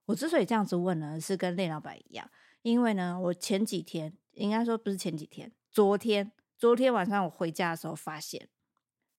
[0.05, 2.31] 我之所以这样子问呢，是跟练老板一样，
[2.62, 4.16] 因为呢，我前几天。
[4.35, 8.48] 应该说不是前几天，昨天，昨天晚上我回家的时候发现，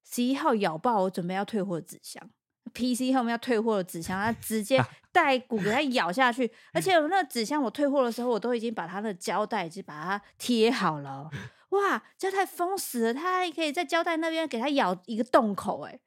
[0.03, 2.29] 十一号咬爆我准备要退货的纸箱
[2.73, 11.29] ，PC 后面要退货的纸箱，它直接 带骨给它咬下去， 而且我那个纸箱我退货的时候，我都已经把它的胶带已经把它贴好了，
[11.71, 15.97] 哇，胶带封死了，它还可以在胶带那边给它咬一个洞口，哎，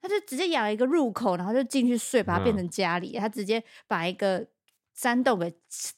[0.00, 4.46] 它就直接咬了一个入口，然后就进去睡，把它变成家里，他直接把一个。
[4.92, 5.50] 山洞给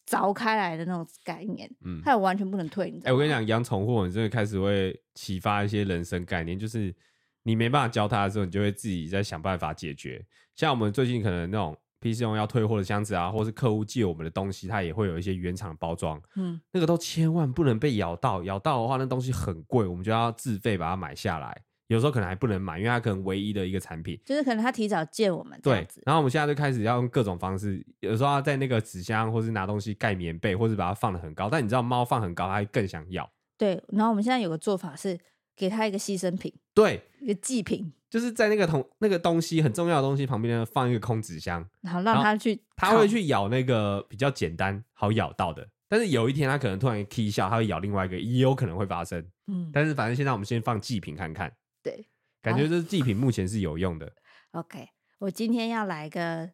[0.06, 2.88] 凿开来的那种概念，嗯，它有完全不能退。
[2.98, 6.94] 哎、欸，我跟你讲，养宠物你真的开始会启发一些人生概念，就是
[7.42, 10.24] 你没办法教它的时候，你就会自己在想办法解决。
[10.54, 21.62] 像我们最近可能那种 PC 用要退货的箱子啊，或是客户借我们的东西，它也会有一些原厂包装，嗯，那个都千万不能被咬到，咬到的话，那东西很贵，我们就要自费把它买下来。
[21.92, 25.60] 有时候可能还不能买，因为它可能唯一的一个产品，就是可能他提早借我们。
[25.62, 31.50] 对，然后我们现在就开始要用各种方式，有时候要在那个纸箱，或是拿东西盖棉被，或是把它放的很高。
[31.50, 33.30] 但你知道猫放很高，它会更想要。
[33.58, 35.18] 对，然后我们现在有个做法是
[35.54, 45.68] 给它一个牺牲品，对，一个祭品，就是在那个同那个东西很重要的东西旁边呢放一个空纸箱，然后让它去，它会去咬那个比较简单好咬到的。
[45.88, 49.22] 但是有一天它可能突然踢一下，它会咬另外一个，也有可能会发生。
[49.46, 51.52] 嗯，但是反正现在我们先放祭品看看。
[51.82, 52.08] 对。
[52.40, 54.12] 感觉这祭品目前是有用的。
[54.52, 56.50] OK，我今天要来个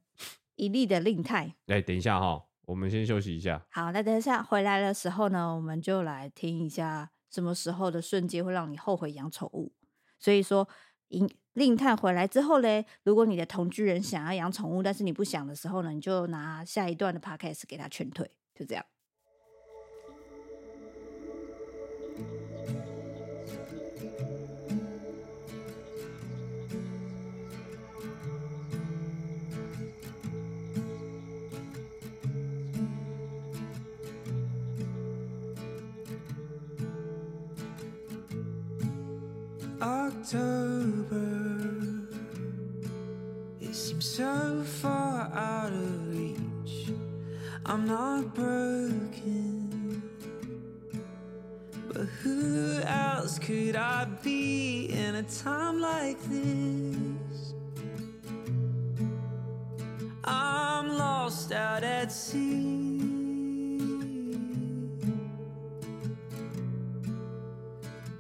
[0.57, 1.55] 一粒的令太。
[1.67, 3.67] 哎，等一下哈，我们先休息一下。
[3.71, 9.73] 好，那等一下回来的时候呢，我们就来听一下什么时候的瞬间会让你后悔养宠物。
[10.19, 10.69] 所以说，
[11.55, 18.85] 令太回来之后嘞，如果你的同居人想要养宠物，但是你不想的时候呢，你就拿下一段的 Podcast 给他劝退，就这样。
[40.21, 41.71] October.
[43.61, 46.91] It seems so far out of reach.
[47.65, 50.03] I'm not broken.
[51.87, 57.55] But who else could I be in a time like this?
[60.25, 62.99] I'm lost out at sea.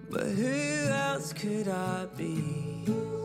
[0.08, 0.67] But who
[1.18, 3.17] else could I be?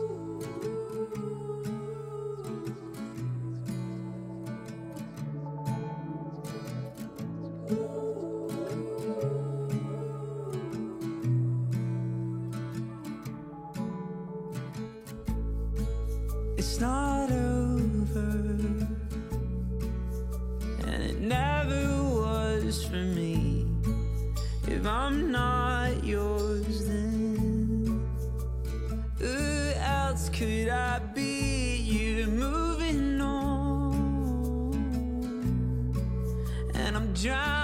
[37.14, 37.63] drown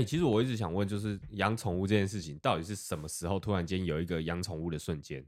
[0.00, 5.24] 哎、其实我一直想问，就是养宠物这件事情，到底是什么时候突然间有一个养宠物的瞬间？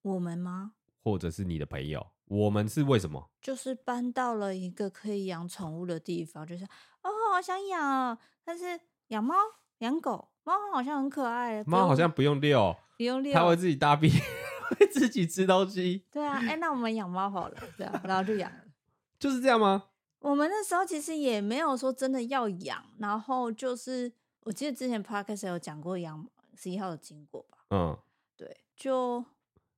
[0.00, 0.72] 我们吗？
[1.02, 2.06] 或者是你的朋友？
[2.24, 3.30] 我们是为什么？
[3.42, 8.18] 就是搬到了一个可以养宠物的地方，就是哦，好想养啊！
[8.42, 9.34] 但是养猫、
[9.80, 14.10] 养狗，猫好像很可爱，猫好像不用遛，不用遛，它会自己大便，
[14.78, 16.06] 会自己吃东西。
[16.10, 18.64] 对啊，哎，那我们养猫好了，对啊，然后就养了。
[19.20, 19.84] 就是这样吗？
[20.24, 24.10] 我们那时候其实也没有说真的要养，然后就是
[24.44, 27.58] 我记得之前 podcast 有讲过养十一号的经过吧？
[27.68, 27.98] 嗯，
[28.34, 29.22] 对，就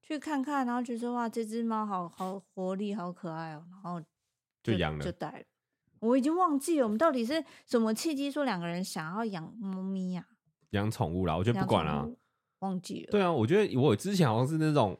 [0.00, 4.00] 去看看，然后觉得哇，这只猫好好活力，好可爱哦，然后
[4.62, 5.44] 就养了，就带了。
[5.98, 10.24] 我已经忘记了我们到底是什么契机说两个人想要养猫咪呀？
[10.70, 12.08] 养宠物啦，我觉得不管啦，
[12.60, 13.10] 忘记了。
[13.10, 14.96] 对啊，我觉得我之前好像是那种。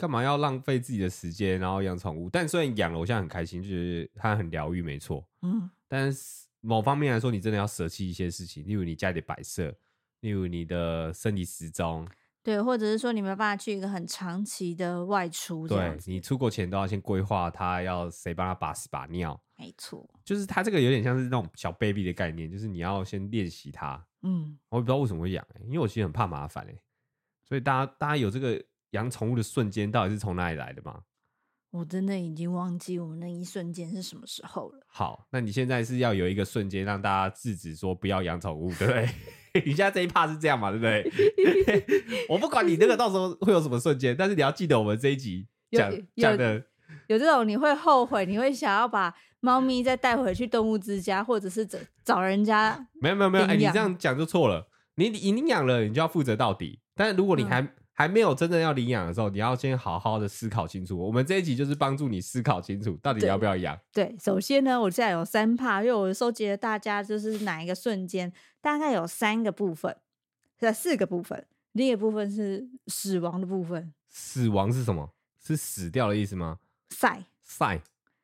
[0.00, 2.30] 干嘛要浪费自己的时间，然后养宠物？
[2.30, 5.28] 但虽然养了，我现在很开心，就是它很疗愈，没错。
[5.42, 9.76] 嗯，但是某方面来说，你真的要舍弃一些事情，例如你家里的摆设，
[10.20, 12.08] 例如你的生理时钟，
[12.42, 24.02] 对，或者是说你没办法去一个很长期的外出，对，你出国前都要先规划，他要谁帮他把屎把尿，没错，就是它这个有点像是那种小 baby 的概念，就是你要先练习它。
[24.22, 26.80] 嗯，我也不知道为什么会养、欸，因为我其实很怕麻烦、欸、
[27.46, 28.64] 所以大家大家有这个。
[28.90, 31.02] 养宠物的瞬间到底是从哪里来的吗？
[31.72, 34.80] 我真的已经忘记我们那一瞬间是什么时候了。
[34.88, 39.08] 好，那你现在是要有一个瞬间让大家制止说不要养宠物，对不对？
[39.64, 41.08] 你现在这一趴是这样嘛，对不对？
[42.28, 46.60] 我不管你那个到时候会有什么瞬间，但是你要记得我们这一集讲讲的
[47.06, 52.84] 有这种你会后悔，你会想要把猫咪再带回去动物之家，或者是找找人家。
[53.00, 54.68] 没有没有没有，哎，你这样讲就错了。
[54.96, 56.80] 你你领养了，你就要负责到底。
[56.96, 57.68] 但是如果你还、嗯
[58.00, 60.98] 还没有真正要领养的时候，你要先好好的思考清楚。
[60.98, 63.78] 我们这一集就是帮助你思考清楚，到底要不要养。
[63.92, 68.32] 对，首先呢，我现在有三怕，因为我收集了大家就是哪一个瞬间，
[68.62, 69.94] 大概有三个部分，
[70.58, 71.46] 是四个部分。
[71.72, 73.92] 另一个部分是死亡的部分。
[74.08, 75.12] 死亡是什么？
[75.38, 76.58] 是死掉的意思吗？
[76.88, 77.82] 晒晒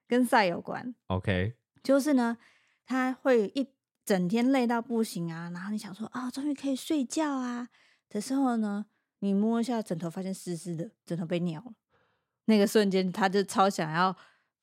[0.09, 0.95] 跟晒有关。
[1.09, 1.53] OK，
[1.83, 2.39] 就是呢，
[2.87, 3.69] 他会一
[4.07, 7.69] 整天累到不行啊，然后你想说啊，终于可以睡觉啊
[8.09, 8.87] 的时候呢。
[9.21, 11.73] 你摸一下枕头，发现湿湿的，枕头被尿了。
[12.47, 14.17] 那个瞬间，他就超想要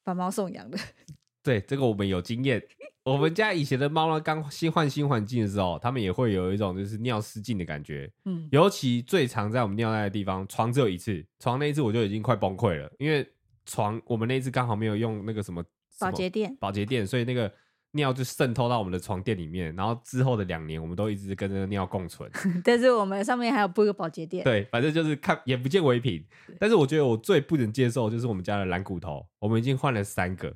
[0.03, 0.77] 把猫送养的。
[1.43, 2.63] 对，这个我们有经验。
[3.03, 8.09] 我们家以前的猫呢，刚新换新环境的时候，它们也会有一种就是尿失禁的感觉。
[8.25, 13.27] 嗯，尤其最常在我们尿尿的地方，床只有一次，床那一次我就已经快崩溃了，因为
[13.65, 15.61] 床我们那一次刚好没有用那个什么
[15.99, 17.51] 保洁垫，保洁垫，所以那个。
[17.93, 22.29] 尿就渗透到我们的床垫里面，然后之后的两年，我们都一直跟这个尿共存。
[22.63, 24.43] 但是我们上面还有铺个保洁垫。
[24.43, 26.23] 对，反正就是看眼不见为凭。
[26.59, 30.55] 但是我觉得我最不能接受就是我们家的蓝骨头，我们已经换了三个，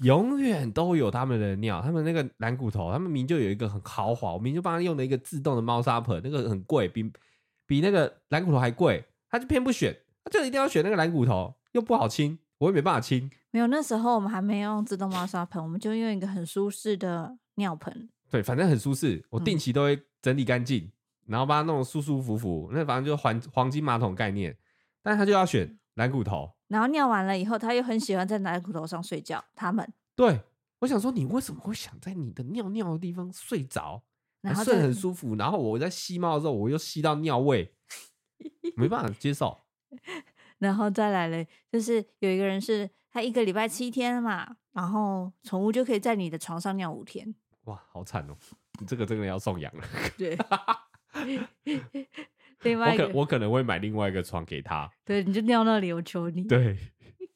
[0.00, 1.82] 永远都有他们的尿。
[1.82, 7.12] 他们那个蓝骨头，他们明就有一个很豪华，我明就帮他用了一个自动的猫砂盆，那个很贵，比
[7.66, 9.94] 比那个蓝骨头还贵，他就偏不选，
[10.24, 13.30] 他就一定要选那个蓝骨头，又不好清，我也没办法清。
[13.50, 18.08] 没有，那时候我们还没用自动猫砂盆，我们就用一个很舒适的尿盆。
[18.30, 20.92] 对，反正很舒适，我定期都会整理干净，嗯、
[21.26, 22.70] 然后把它弄得舒舒服服。
[22.72, 24.56] 那反正就是黄黄金马桶概念，
[25.02, 26.50] 但他就要选蓝骨头。
[26.68, 29.44] 然后尿完了以后，他又很喜欢在蓝骨头上睡觉。
[29.54, 29.86] 他们
[30.16, 30.40] 对，
[30.78, 34.02] 我想说，你为什么会想在你的尿尿的地方睡着，
[34.40, 35.36] 然后睡很舒服？
[35.36, 37.74] 然后我在吸猫的时候，我又吸到尿味，
[38.74, 39.60] 没办法接受。
[40.64, 42.90] 然后再来嘞，就是有一个人是。
[43.14, 47.32] 他一个礼拜七天嘛，然后宠物就可以在你的床上尿五天。
[47.66, 48.36] 哇，好惨哦！
[48.80, 49.86] 你这个真的要送养了。
[50.18, 50.36] 对，
[52.62, 54.90] 另外一个我可我可能会买另外一个床给他。
[55.04, 56.42] 对，你就尿那里，我求你。
[56.42, 56.76] 对。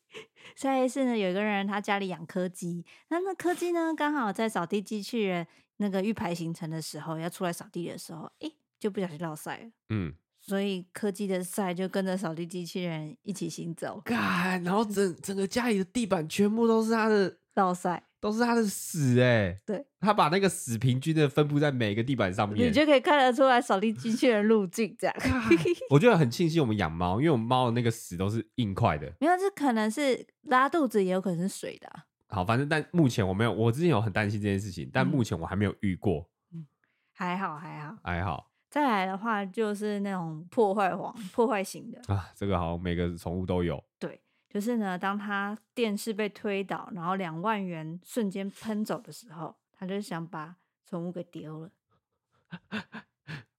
[0.57, 9.71] 下一次呢，有一个人他家里养柯基，那那柯基呢，刚好在扫地机器人那个预排行程的时候，要出来扫地的时候，诶，就不小心落塞了。
[9.91, 10.13] 嗯。
[10.49, 19.57] 所以柯基的赛就跟着扫地机器人一起行走，干，然后 整整个家里的地板全部都是他的倒赛，都是他的屎哎、欸！
[19.67, 25.17] 对，他把那个屎平均的分布在每个地板上面，你就可以看得出来扫地机器人路径这样。
[25.91, 32.05] 我觉得很庆幸我们养猫，因为我们猫的那个屎都是硬块的，没有，这可能是拉肚子，也有可能是水的、啊。
[32.29, 36.29] 好，反正但目前我没有，我之前有很担心这件事情，但目前我还没有遇过。
[36.55, 36.67] 嗯，
[37.13, 38.51] 还好，还好，还好。
[38.71, 43.83] 再来的话就是那种破坏王、破坏型的啊，这个好像每个宠物都有。
[43.99, 51.71] 对，就是呢，当他电视被推倒，然后两万元瞬间喷走的时候，他就想把宠物给丢了。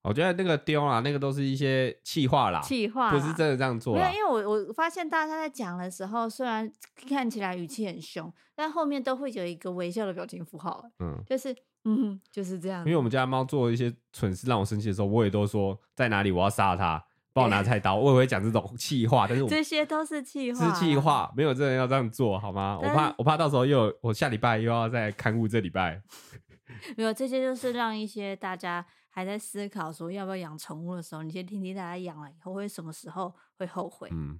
[0.03, 3.95] 我觉得那个丢啊，那个都是一些气话啦，气话不是真的这样做。
[3.95, 6.72] 没有，因为我我发现大家在讲的时候，虽然
[7.07, 10.86] 看起来语气很凶，但后面都会有一个微笑的表情符号。
[10.99, 11.55] 嗯，就是。
[11.86, 12.86] 嗯，就是这样。
[12.86, 19.26] 因为我们家猫做一些蠢事让我生气的时候，我也都说在哪里我要杀它，帮我拿菜刀，我也会讲这种气话。
[19.28, 22.78] 但是我这些都是气话，是气话，没有真的要这样做好吗？
[22.82, 26.02] 我怕我怕到时候又我下礼拜又要再勘误这礼拜。
[26.98, 34.10] 没有，这些就是让一些大家还在思考说要不要养宠物的时候，你先听听大家养了以后会什么时候会后悔。
[34.12, 34.38] 嗯，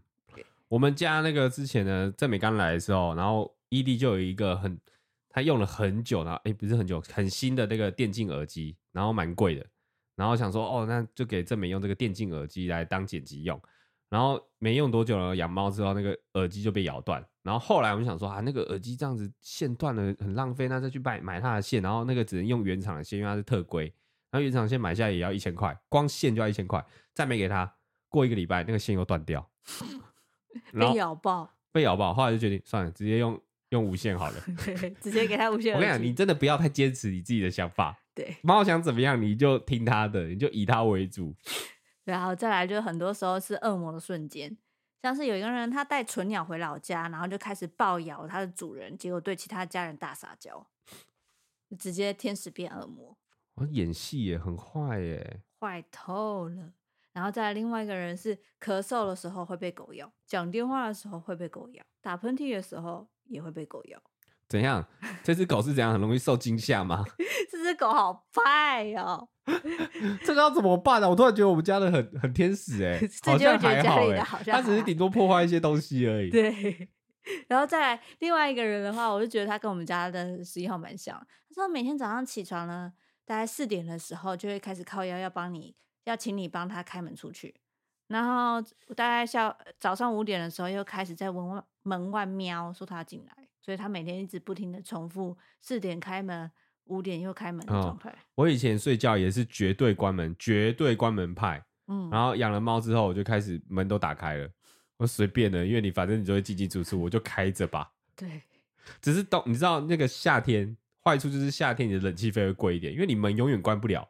[0.68, 4.78] 我们家那个之前呢，正美刚来的时候，然后伊利就有一个很。
[5.30, 9.66] 他用了很久，然后哎，不是很久，很新的那个电竞耳机，然后蛮贵的，
[10.16, 13.62] 然后想说哦，那就给正美用这个电竞耳机来当剪辑用，
[14.10, 23.86] 然后没用多久了，养猫之后那个耳机就被咬断，然后后来我们想说啊，那个耳机这样子线断了很浪费，那再去买买它的线，然后那个只能用原厂的线，因为它是特规，
[24.32, 27.72] 然后原厂线买下来也要一千块，光线就要一千块，再没给他，
[28.10, 29.48] 过一个礼拜那个线又断掉，
[30.74, 33.40] 被咬爆，被咬爆，后来就决定算了，直接用。
[33.70, 34.41] 用无线好了，
[34.99, 35.76] 直接给他无线。
[35.76, 37.97] 我跟你讲，你真的不要太坚持你自己的想法。
[38.15, 41.36] 对，猫想怎么样你就听它的，你就以它为主。
[42.03, 44.57] 然后再来，就很多时候是恶魔的瞬间，
[45.03, 50.65] 像是有一个人他带纯鸟回老家，然后就开始暴咬他的主人，结果对其他家人大撒娇，
[51.78, 53.15] 直接天使变恶魔。
[53.53, 56.74] 我演戏也很坏耶，坏透了。
[57.13, 63.07] 然后再来另外一个人是咳嗽的时候会被狗咬，讲电话的时候会被狗咬，打喷嚏的时候。
[63.30, 64.00] 也会被狗咬，
[64.48, 64.86] 怎样？
[65.24, 65.94] 这只狗是怎样？
[65.94, 67.04] 很容易受惊吓吗？
[67.50, 69.28] 这只狗好派哦！
[70.26, 71.10] 这个要怎么办呢、啊？
[71.10, 76.30] 我突然觉得我们家的很很天使哎、欸， 好像还好哎、欸，它只是顶多破坏一些东西而已。
[76.30, 76.90] 对，
[77.48, 81.16] 然后再来另外一个人的话，我就觉得他跟我们家的十一号蛮像。
[81.16, 82.94] 他说每天早上起床呢，
[83.26, 85.76] 大概四点的时候就会开始靠腰要帮你，
[86.06, 87.56] 要请你帮他开门出去。
[88.10, 88.62] 然后
[88.95, 96.51] 大概下早上五点的时候，又开始在门外门外喵，说他要进来，所以他每天一直不停的重复四点开门，
[96.86, 98.10] 五点又开门的状态。
[98.10, 101.64] 哦，我以前睡觉也是绝对关门，绝对关门派。
[101.88, 104.49] 嗯，然后养了猫之后，我就开始门都打开了，
[104.97, 107.91] 我随便的，因为你反正你就会进进出出，我就开着吧。
[108.18, 108.41] 对，
[109.01, 114.10] 只是冬，你知道那个夏天坏处就是夏天你的冷气费会贵一点，因为你门永远关不了。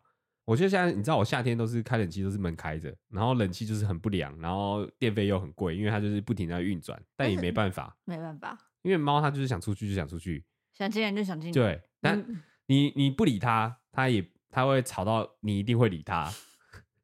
[0.49, 10.43] 我觉得现在你知道，我夏天都是开冷气，都是门开着，然后冷气就是很不凉，然后电费又很贵，因为它就是不停在运转，但也没办法， 没办法，因为猫它就是想出去就想出去，
[10.73, 11.53] 想进来就想进来。
[11.53, 16.27] 对，但嗯你你不理它，它也它会吵到你一定会理它。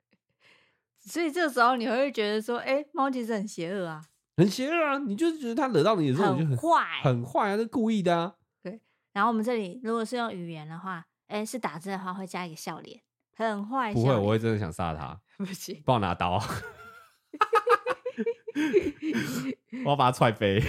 [1.05, 4.03] 所以这时候你会觉得说，哎、欸，猫其实很邪恶啊，
[4.37, 4.97] 很邪恶啊！
[4.97, 8.35] 你就是觉得它惹到你的时候，你就很坏，很坏啊，是故意的啊。
[8.63, 8.81] 对。
[9.13, 13.01] 然后我们这里如果是用语言的话，哎、欸，是打字的话会加一个笑脸，
[13.35, 13.93] 很坏。
[13.93, 15.19] 不会，我会真的想杀他。
[15.37, 16.41] 不行，帮我拿刀。
[19.83, 20.61] 我要把他踹飞。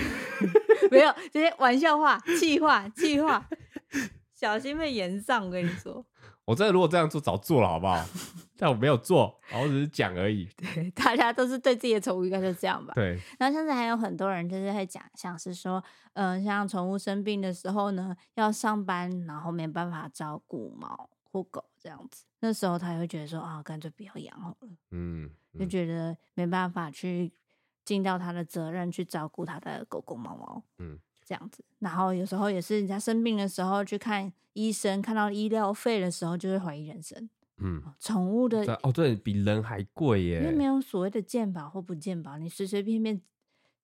[0.90, 3.48] 没有这些玩笑话、气话、气话，
[4.34, 5.44] 小心被延上。
[5.46, 6.04] 我跟你说，
[6.44, 8.04] 我真的如果这样做，早做了，好不好？
[8.58, 10.48] 但我没有做，我只是讲而已。
[10.56, 12.92] 对，大家都是对自己的宠物应该就这样吧？
[12.94, 13.18] 对。
[13.38, 15.82] 然后甚至还有很多人就是会讲，像是说，
[16.14, 24.68] 嗯、呃，像宠物生病的时候呢，要上班，然后没办法照顾猫或狗这样子，那时候他也会觉得说，啊，干脆不要养好了。
[24.90, 27.30] 嗯，嗯，就觉得没办法去
[27.84, 30.62] 尽到他的责任去照顾他的狗狗猫猫。
[30.78, 31.62] 嗯，这样子。
[31.80, 37.28] 然后有时候也是人家生病的时候去看医生，看到医疗费的时候，就会怀疑人生。
[37.58, 43.20] 嗯，宠物的哦，对，比人还贵耶，因为没有所谓的鉴保或不鉴保，你随随便便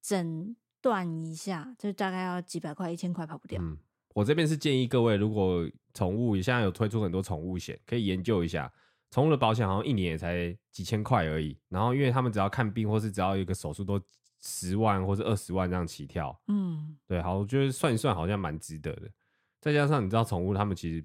[0.00, 3.61] 诊断一下，就大概要几百块、一千块，跑不掉。
[3.62, 3.78] 嗯，
[4.15, 8.73] 我这边是建议各位，如果宠物现在有推出很多宠物险，可以研究一下。
[9.11, 14.01] 宠物的保险好像一年也才几千块而已，然后因为他们只要看病或是只要有一个手术都
[14.41, 16.39] 十万或是二十万这样起跳。
[16.49, 19.11] 嗯，对，好，我觉得算一算好像蛮值得的。
[19.61, 21.05] 再加上你知道，宠物他们其实。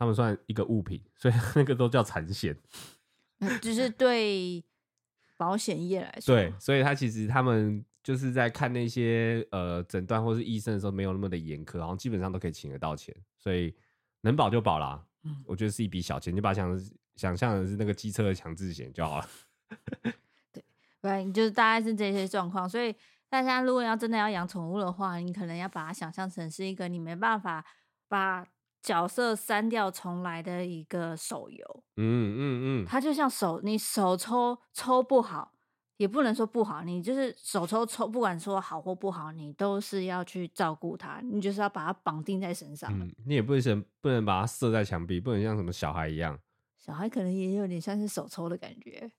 [0.00, 2.56] 他们算一个物品，所以那个都叫产险。
[3.60, 4.64] 就是对
[5.36, 13.76] 保险业来说，对，所以他其实他们就是在看那些呃诊断或是医生的时候，没有那么的严苛，好像基本上都可以请得到钱，所以
[14.22, 15.04] 能保就保啦。
[15.24, 16.80] 嗯，我觉得是一笔小钱，你把它想
[17.16, 19.28] 想象的是那个机车的强制险就好了。
[20.50, 20.64] 对，
[21.02, 22.66] 对，就是大概是这些状况。
[22.66, 22.96] 所以
[23.28, 27.62] 大家如果要真的要养宠物的话，你可能要把它想象成是一个你没办法
[28.08, 28.46] 把。
[28.80, 35.52] 角色删掉重来的一个手游，嗯嗯嗯，它就像手，你手抽抽不好，
[35.98, 42.90] 也不能说不好，你就是手抽抽，不管说好或不好，你都是要去照顾它，你就是要把它绑定在身上。
[42.92, 46.38] 嗯，你也不能不能把它射在墙壁，不能像什么小孩一样，
[46.76, 49.10] 小孩可能也有点像是手抽的感觉。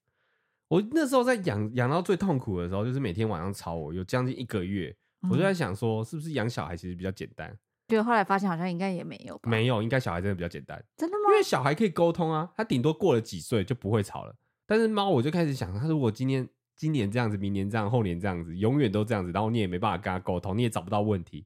[0.69, 4.95] 我那时候在养养到最痛苦的时候，就是每天晚上吵我，有将近一个月，
[5.29, 7.53] 我就在想说，是不是养小孩其实比较简单？
[7.87, 10.81] 对，后来发现好像应该也没有吧，没有，应该小孩真的比较简单。
[10.95, 11.23] 真的吗？
[11.31, 14.35] 因为小孩可以沟通啊，他顶多过了几岁就不会吵了。
[14.65, 16.47] 但是猫，我就开始想，他如果今年
[16.79, 21.45] 今年这样子，明年这样，后年这样子，永远都这样子，然后你也没办法跟他沟通，你也找不到问题，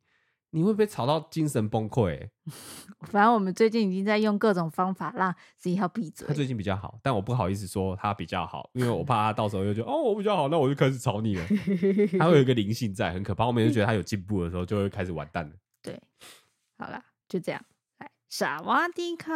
[0.51, 2.29] 你会不会吵到精神崩溃、欸？
[3.09, 6.27] 反正我们最近已经在用各种方法让自己要闭嘴。
[6.27, 11.45] 他最近比较好，但我不好意思说他比较好，因为我怕他到时候又就哦我比较好，那我就开始吵你了。
[12.19, 13.47] 他会有一个灵性在，很可怕。
[13.47, 15.51] 我每次觉得他有进步的时候，就会开始完蛋了。
[15.81, 15.99] 对，
[16.77, 17.03] 好啦。
[17.27, 17.59] 就这样，
[17.97, 19.31] 来，萨瓦迪卡。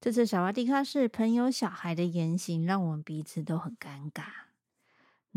[0.00, 4.24] 这次傻瓦迪卡是朋友小孩的言行，让我们彼此都很尴尬。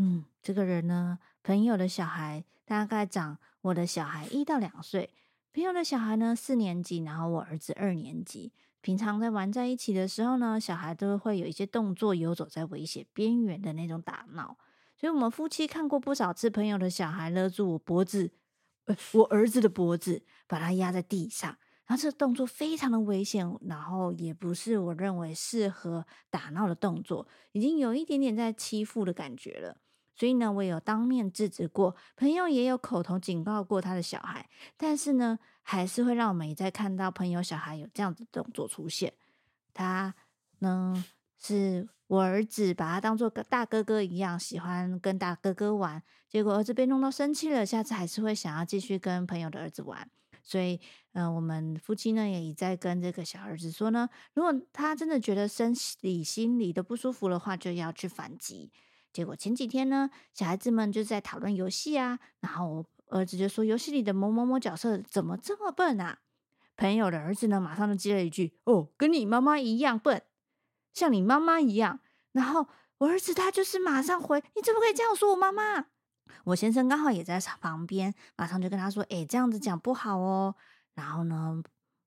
[0.02, 5.10] 嗯，这个人呢，朋友的小孩大概长我的小孩一到两岁，
[5.52, 8.50] 朋友的小孩呢四年级，然后我儿子二年级。
[8.80, 14.56] 平常在玩在一起的时候呢，小孩都会有一些动作，游走在危险边缘的那种打闹。
[14.96, 18.32] 所以我们夫妻看过不少次，朋友的小孩勒住我脖子，
[18.86, 21.58] 呃，我儿子的脖子，把他压在地上。
[21.84, 29.76] 然后这个动作非常的危险，然后也不是我认为适合打闹的动作，已经有一点点在欺负的感觉了。
[30.20, 34.46] 所以呢，我有当面制止过，朋友也有口头警告过他的小孩，
[34.76, 39.14] 但是呢，还是会让我们一再看到朋友小孩有这样子的动作出现。
[39.72, 40.14] 他
[40.58, 41.02] 呢，
[41.38, 50.06] 是我儿子把他当做大哥哥一样，喜欢跟大哥哥玩，结果儿子被弄到生气了，下次还是会想要继续跟朋友的儿子玩。
[50.42, 50.78] 所以，
[51.12, 58.70] 嗯、我们夫妻呢也一再跟这个小儿子说呢，如果他真的觉得身体、心理都不舒服的话，就要去反击。
[59.12, 66.18] 结果前几天呢，小孩子们就在讨论游戏啊，然后我儿子就说：“游戏里的某某某角色怎么这么笨啊？”
[66.76, 70.22] 朋友的儿子呢，马上就接了一句：“哦，跟你妈妈一样笨，
[70.94, 72.00] 像你妈妈一样。”
[72.32, 75.86] 然后我儿子他就是马上回：“你怎么可以这样说我妈妈？”
[76.44, 80.54] 我先生刚好也在旁边，马上就跟他说：“哎，这样子讲不好哦。”
[80.94, 81.60] 然后呢，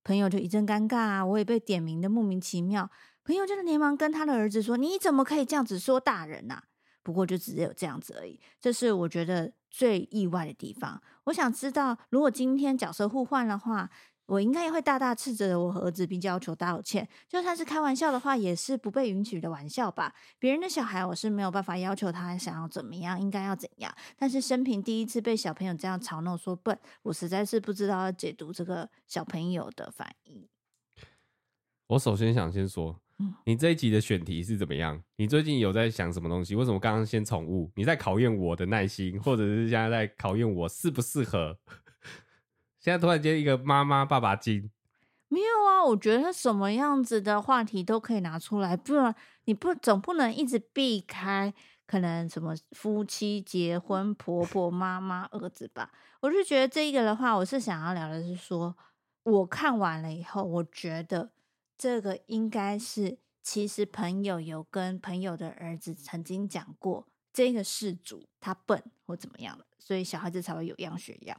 [0.04, 2.90] 朋友就一阵尴尬啊，我也被点名的莫名其妙。
[3.26, 6.64] 朋友就连忙跟他的儿子说：“你怎么可以这样子说大人呐？”
[7.04, 11.02] 不过就只有这样子而已，这是我觉得最意外的地方。
[11.26, 13.90] 我想知道，如果今天角色互换的话，
[14.26, 17.08] 我应该也会大大斥责我和儿子，并要求道歉。
[17.28, 20.16] 就算是开玩笑的话，也是不被允许的玩笑吧。
[20.40, 23.94] 别人的小孩，我是没有办法要求他想要怎么样，应该要怎样。
[24.18, 30.48] 但是生平第一次被小朋友这样嘲弄说笨，我实在是不知道要解读这个小朋友的反应。
[31.88, 33.02] 我首先想先说，
[33.46, 35.02] 你这一集的选题是怎么样？
[35.16, 36.56] 你最近有在想什么东西？
[36.56, 37.72] 为什么刚刚先宠物？
[37.76, 41.58] 你在考验我的耐心，或者是现在在考验我适不适合？
[42.80, 44.70] 现在突然间一个妈妈爸爸经，
[45.30, 45.86] 没有啊？
[45.86, 49.14] 我觉得什么样子的话题都可以拿出来，不然
[49.46, 51.54] 你不总不能一直避开
[51.86, 55.92] 可能什么夫妻结婚、婆婆妈妈儿子吧？
[56.22, 58.76] 我是觉得这一个的话，我是想要聊的是说，
[59.24, 61.32] 我看完了以后，我觉得
[61.84, 71.38] 这个应该是其实朋友有跟朋友的儿子曾经讲过，这个事主他笨或怎么样的，所以小孩子才会有样学样。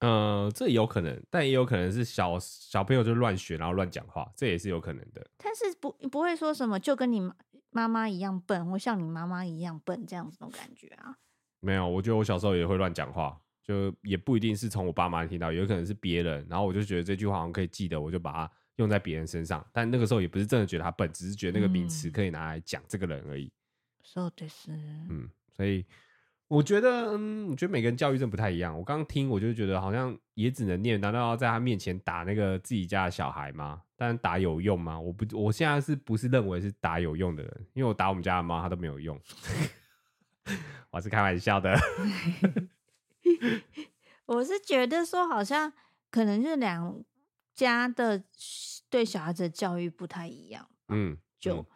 [0.00, 5.26] 呃，这有可能，但也有可能是小小朋友就乱学，然后乱讲话，这也是有可能的。
[5.38, 7.32] 但是不不会说什么就跟你
[7.70, 11.16] 妈妈一样笨，或像你妈妈一样笨这样子的感觉啊？
[11.60, 19.66] 没有，我觉得我小时候也会乱讲话，就也不一定是从我爸妈听到，有可能是别人，然后我就觉得这句话好像可以记得，我就把它用在别人身上。
[19.72, 23.50] 但那个时候也不是真的觉得他笨，只是觉得那个名词可以拿来讲这个人而已。
[24.02, 24.72] 说的是，
[25.10, 25.84] 嗯，所以。
[26.48, 28.78] 我觉得，嗯，我觉得每个人教育真的不太一样。
[28.78, 33.82] 我刚刚听，我就觉得好像也只能念，难道要在他面前打那个自己家的小孩吗？
[33.96, 34.96] 但打有用吗？
[34.96, 37.66] 我不，我现在是不是认为是打有用的人？
[37.72, 39.20] 因为我打我们家的猫，它都没有用。
[40.92, 41.76] 我是开玩笑的。
[44.26, 45.72] 我是觉得说，好像
[46.12, 47.04] 可能是两
[47.56, 48.22] 家的
[48.88, 50.70] 对小孩子的教育不太一样。
[50.88, 51.56] 嗯，就。
[51.56, 51.66] 嗯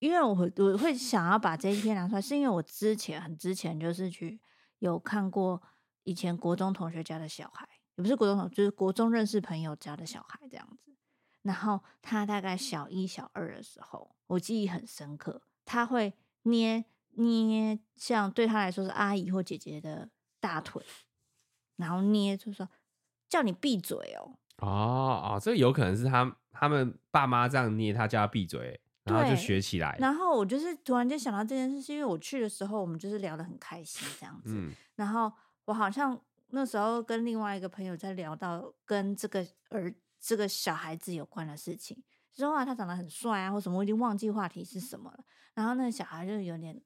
[0.00, 4.40] 因为我会我会想要把这一篇拿出来，是因为我之前很之前就是去
[4.78, 5.62] 有看过
[6.04, 10.96] 以前国中同学家的小孩，也不是国中同，就是国中认识朋友家的小孩这样子。
[11.42, 16.14] 然后他大概小一小二的时候，我记忆很深刻，他会
[16.44, 16.82] 捏
[17.16, 20.08] 捏像对他来说是阿姨或姐姐的
[20.40, 20.82] 大腿，
[21.76, 22.66] 然后捏就说
[23.28, 24.38] 叫你闭嘴哦。
[24.60, 28.80] 哦哦，这有可能是他他们爸妈这样捏他，叫他闭嘴。
[29.02, 34.50] 然后就学起来，然后我就是突然间想到这件事，是因为我去的时候，我们就是聊得很开心这样子。
[34.54, 35.32] 嗯，然后
[35.64, 36.16] 我好像
[36.48, 42.00] 那时候跟另外一个朋友在聊到跟这个儿这个小孩子有关的事情，
[42.30, 45.24] 说话他长得很帅啊，或什么，我已经忘记话题是什么了。
[45.54, 46.80] 然后那个小孩就有点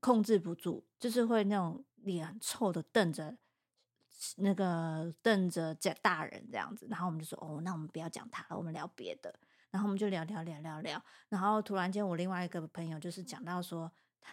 [0.00, 3.36] 控制不住，就是会那种脸很臭的瞪着
[4.36, 6.86] 那个瞪着家大人这样子。
[6.90, 9.34] 然后我们就说：“哦，那我们不要讲他了，我们聊别的。”
[9.70, 13.90] 然后我们就聊聊聊聊聊，然后突然间我另外一个朋友就是讲到说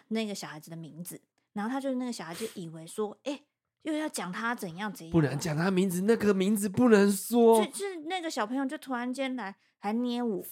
[0.08, 1.18] 那个小孩子的名字，
[1.54, 3.40] 然后他就那个小孩就以为说，哎，
[3.82, 10.44] 又要讲他怎样怎样，不能讲他名字，那个名字不能说，就，就是那个小朋友就突然间来还捏我，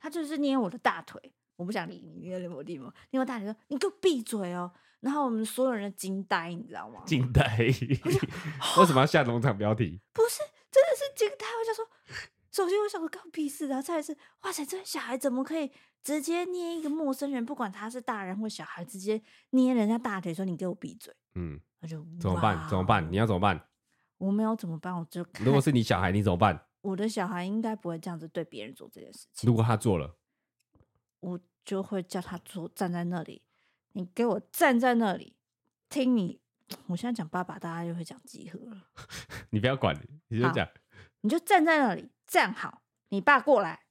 [0.00, 4.72] 他就是捏我的大腿，我不想理你，捏我地方，捏我大腿说你给我闭嘴哦，
[5.04, 7.02] 然后我们所有人惊呆，你知道吗？
[7.06, 10.00] 惊呆，为什么要下农场标题？
[10.12, 10.40] 不是。
[10.74, 11.46] 真的是惊呆！
[11.46, 11.88] 我就说，
[12.50, 15.70] 首先我想说干屁事，然后再来是，哇塞，这个小孩怎么可以
[16.02, 21.14] 直接捏一个陌生人，不管他是大人或小孩，直接捏人家大腿，说你给我闭嘴。
[21.36, 22.68] 嗯，那就怎么办？
[22.68, 23.08] 怎么办？
[23.08, 23.68] 你要怎么办？
[24.18, 26.66] 我没有怎么办，我就如果是你小孩，你怎么办？
[26.80, 29.46] 我的小孩应该不会这样子对别人做这件事情。
[29.46, 30.16] 如果他做了，
[31.20, 33.42] 我就会叫他坐站在那里，
[33.94, 35.34] 你给我站在那里，
[35.88, 36.40] 听你。
[36.86, 38.76] 我现在讲爸爸，大家就会讲集合了。
[39.50, 39.96] 你不要管，
[40.28, 40.68] 你就讲，
[41.20, 42.82] 你就站在那里站好。
[43.10, 43.84] 你爸过来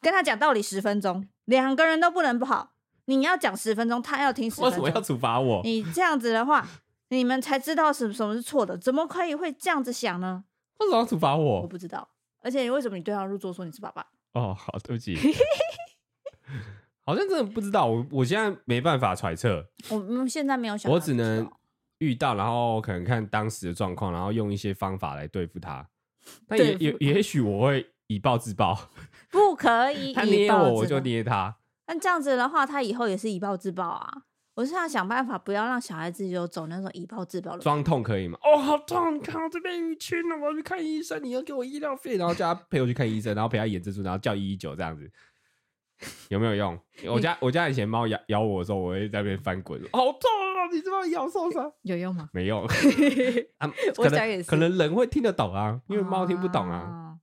[0.00, 2.74] 跟他讲道理十分钟，两个人都不能不好。
[3.06, 4.80] 你要讲十分钟，他要听十分钟。
[4.82, 5.62] 为什么要处罚我？
[5.62, 6.66] 你这样子的话，
[7.08, 8.76] 你们才知道什什么是错的。
[8.76, 10.44] 怎么可以会这样子想呢？
[10.80, 11.62] 为什么要处罚我？
[11.62, 12.10] 我不知道。
[12.40, 14.06] 而且为什么你对号入座说你是爸爸？
[14.32, 15.16] 哦，好，对不起。
[17.04, 17.86] 好像真的不知道。
[17.86, 19.64] 我我现在没办法揣测。
[19.90, 21.50] 我们现在没有想，我只能。
[21.98, 25.88] 遇到，然后可能看当时的状况，然后用一些方法来对付他。
[26.46, 28.76] 但也也也许我会以暴制暴，
[29.30, 30.12] 不可以。
[30.12, 31.56] 他捏我，我就捏他。
[31.86, 34.12] 但这样子的话，他以后也是以暴制暴啊！
[34.54, 37.58] 我是要想办法，不要让小孩子就走那种以暴制暴的。
[37.60, 38.38] 装痛可以吗？
[38.42, 39.14] 哦，好痛！
[39.14, 41.22] 你看我这边淤青了，我要去看医生。
[41.22, 45.10] 你要给我医疗费，然后叫他陪我去看医生，然后陪他演蜘蛛，然后叫一一九这样子。
[46.28, 46.78] 有没有用？
[47.06, 50.66] 我家我家以前猫咬咬我的时候，我会在那边翻滚，好痛啊！
[50.72, 52.28] 你这么咬受伤，有用吗？
[52.32, 52.64] 没用。
[53.58, 57.16] 啊、可能可能人会听得懂啊，因为猫听不懂啊，啊。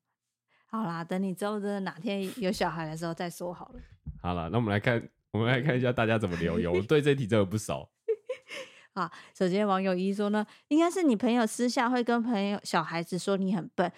[0.67, 3.79] 好啦，等你之后真的哪天有小孩的时候再说好了。
[4.21, 6.71] 好了，那我们来看，我们来看一下大家怎么留言。
[6.71, 7.89] 我对这题真的不熟。
[8.93, 13.91] 啊，首先网友一说呢，应该是你朋友私下会跟朋友小孩子说你很笨，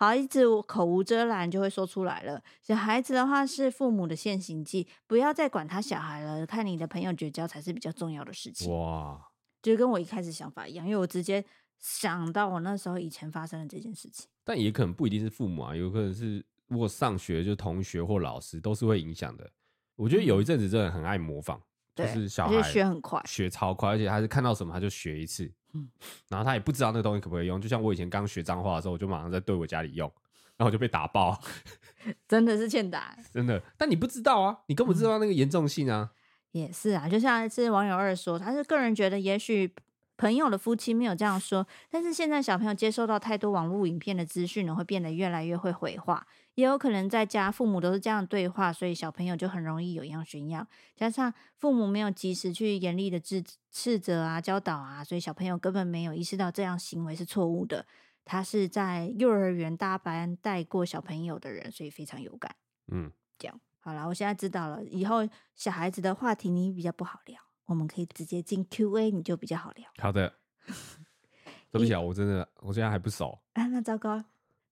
[0.00, 2.42] 孩子口无遮拦就会说出来了。
[2.62, 8.72] 小孩子的话是父母的现行记，不要再管他小孩了，看你的朋友绝交才是比较重要的事情。
[8.72, 9.28] 哇，
[9.60, 11.44] 就跟我一开始想法一样，因为我直接
[11.78, 14.26] 想到我那时候以前发生的这件事情。
[14.42, 19.50] 但也可能不一定是父母啊，有可能是如果上学就同学或老师都是会影响的。
[19.96, 21.60] 我觉得有一阵子真的很爱模仿。
[22.06, 25.88] 就是小孩学很快，学超快，而且他是看到什么他就学一次，嗯，
[26.28, 27.60] 然后他也不知道那个东西可不可以用。
[27.60, 30.10] 就像我以前刚学脏话的时候，我就马上在对我家里用，
[30.56, 31.40] 然后我就被打爆，
[32.28, 33.62] 真的是欠打，真的。
[33.76, 36.10] 但你不知道啊，你根本不知道那个严重性啊。
[36.52, 39.72] 也是啊，就像是网友二说，他是个人觉得，也许
[40.16, 46.26] 朋友的夫妻没有这样说，但是现在小朋友接受到太多网络影片的资讯呢，会变得越来越会回话。
[46.54, 50.66] 也有可能在家父母都是这样对话，所以小朋友就很容易有样学样。
[50.96, 57.86] 加上父母没有及时去严厉的制斥责啊、教导啊，所以小朋友根本没有意识到这样行为是错误的。
[58.24, 62.54] 他是在幼儿园大班带过小朋友的人，所以非常有感。
[62.88, 64.84] 嗯，这样好了，我现在知道了。
[64.84, 65.26] 以后
[65.56, 69.88] 小孩子的话题你比较不好聊，我们可以直接进 Q&A，你就比较好聊。
[69.98, 70.34] 好的，
[71.72, 73.66] 对不起啊，我真的我现在还不熟啊。
[73.68, 74.22] 那糟糕，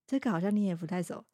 [0.07, 1.25] 这个好像你也不太熟。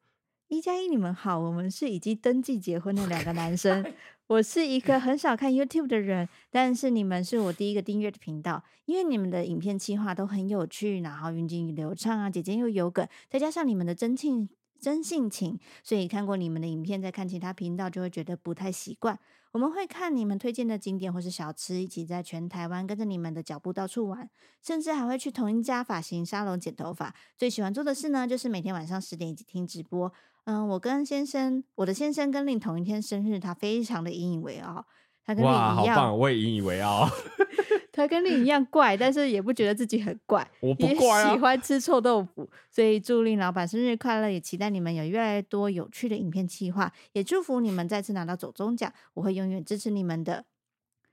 [0.54, 3.84] 一加一，你们好，我们是已经登记结婚的两个男生。
[4.28, 14.48] 我是一个很少看 YouTube 的人，但是你们是我第一个订阅的频道，因为你们的影片企划都很有趣，然后运镜流畅啊，姐姐又有梗，再加上你们的真性
[14.78, 19.18] 真性情，所以看过你们的影片，再看其他频道就会觉得不太习惯。
[19.52, 24.28] 我们会看你们推荐的景点或是小吃，一起在全台湾跟着你们的脚步到处玩，
[24.62, 27.14] 甚至还会去同一家发型沙龙剪头发。
[27.36, 30.12] 最喜欢做的事呢，就是每天晚上十点一起听直播。
[30.44, 34.86] 嗯，我跟先生，我的先生跟令同一天生日，他非常的引以为傲。
[35.24, 37.08] 他跟你一样，我也引以为傲。
[37.90, 40.46] 他跟令一样怪，但是也不觉得自己很怪。
[40.60, 42.50] 我不怪啊，也喜欢吃臭豆腐。
[42.68, 48.92] 所以祝令老板生日快乐，也期待你们有越来越多有趣的影片计划，也祝福你们再次拿到走中奖。
[49.14, 50.44] 我会永远支持你们的。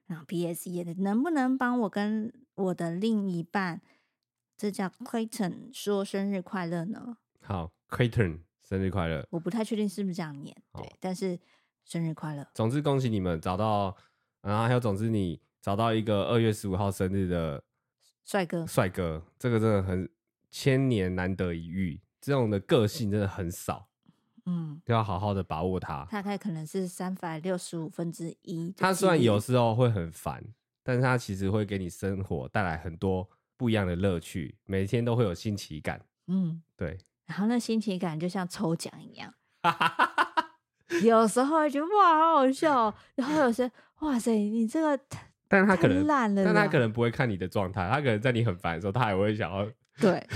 [0.08, 3.80] 然后 PS 也能不能帮我跟我的另一半，
[4.58, 7.16] 这叫 Clayton 说生日快乐呢？
[7.40, 8.40] 好，Clayton。
[8.72, 9.28] 生日快乐！
[9.30, 11.38] 我不太确定是不是这样念，对，但是
[11.84, 12.48] 生日快乐。
[12.54, 13.94] 总之恭喜你们找到，
[14.42, 17.62] 然后还有总之你找到一个二月十五号生日的
[18.24, 20.10] 帅哥，帅哥，这个真的很
[20.50, 23.90] 千年难得一遇，这种的个性真的很少，
[24.46, 26.08] 嗯，要好好的把握他。
[26.10, 28.74] 大概可能是三百六十五分之一。
[28.78, 30.42] 他虽然有时候会很烦，
[30.82, 36.02] 但是他其实会给你生活带来很多不一样的乐趣，每天都会有新奇感。
[36.28, 36.98] 嗯，对。
[37.32, 39.34] 然后那心情感就像抽奖一样，
[41.02, 43.72] 有时候会觉得哇好好笑，然后有些
[44.02, 45.02] 哇塞你这个，
[45.48, 49.66] 但他可能烂了，但他可能不会看你的状态，他可能在你很烦的时候，他还会想要
[50.02, 50.28] 对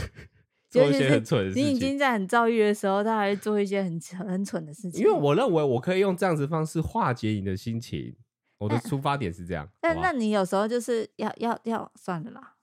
[0.70, 1.66] 做一些很蠢的事情。
[1.66, 5.02] 你已经在很躁郁的时候，他还会做一些很很蠢的事情。
[5.02, 8.16] 因为我认为我可以用这样子方式化解你的心情，
[8.60, 9.68] 我的出发点是这样。
[9.82, 12.54] 但那你有时候就是要要要算了啦，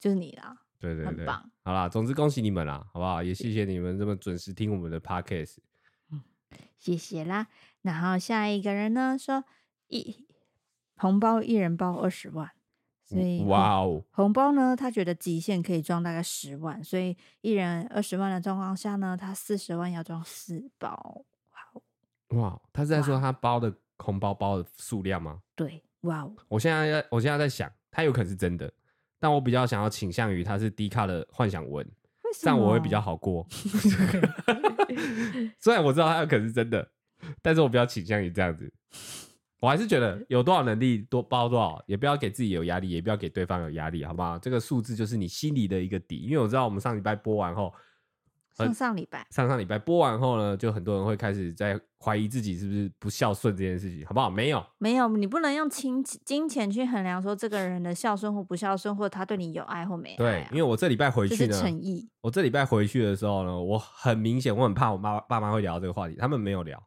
[0.00, 0.56] 就是你啦。
[0.84, 3.22] 对对对，棒好啦，总之恭喜你们啦，好不好？
[3.22, 5.56] 也谢谢你们这么准时听我们的 podcast，
[6.10, 6.22] 嗯，
[6.78, 7.46] 谢谢啦。
[7.82, 9.44] 然后下一个人呢说
[9.88, 10.26] 一
[10.96, 12.50] 红包一人包二十万，
[13.02, 21.24] 所以哇哦，红包呢他觉得极限可以装大概十万，所以一人二十万的状况下呢，他四十万要装四包，
[22.30, 25.40] 哇哇，他是在说他包的红包包的数量吗？
[25.54, 28.70] 对，哇哦，我现在我现在在想，他有可能是真的。
[29.24, 31.82] 但我比较想要倾向于它是低卡的幻想文，
[32.38, 33.46] 这样我会比较好过。
[35.58, 36.86] 虽然我知道它有可能是真的，
[37.40, 38.70] 但是我比较倾向于这样子。
[39.60, 44.38] 我还是觉得有多少能力多包多少，也不要给自己有压力，也不要给对方有压力，好不好？
[44.38, 46.16] 这个数字就是你心里的一个底。
[46.18, 47.72] 因为我知道我们上礼拜播完后。
[48.54, 54.30] 上上礼拜，上上礼拜播完后呢，就很多人会开始在怀疑自己是不是不孝顺这件事情，好不好？
[54.30, 60.16] 没有，没有，你不能用金金钱去衡量说这个人的孝顺或不孝顺，或他对你有爱或没爱啊。
[60.18, 62.08] 对，因为我这礼拜回去呢，诚意。
[62.20, 66.80] 我这礼拜回去的时候呢，我很明显，我很怕我妈爸妈会聊这个话题，他们没有聊，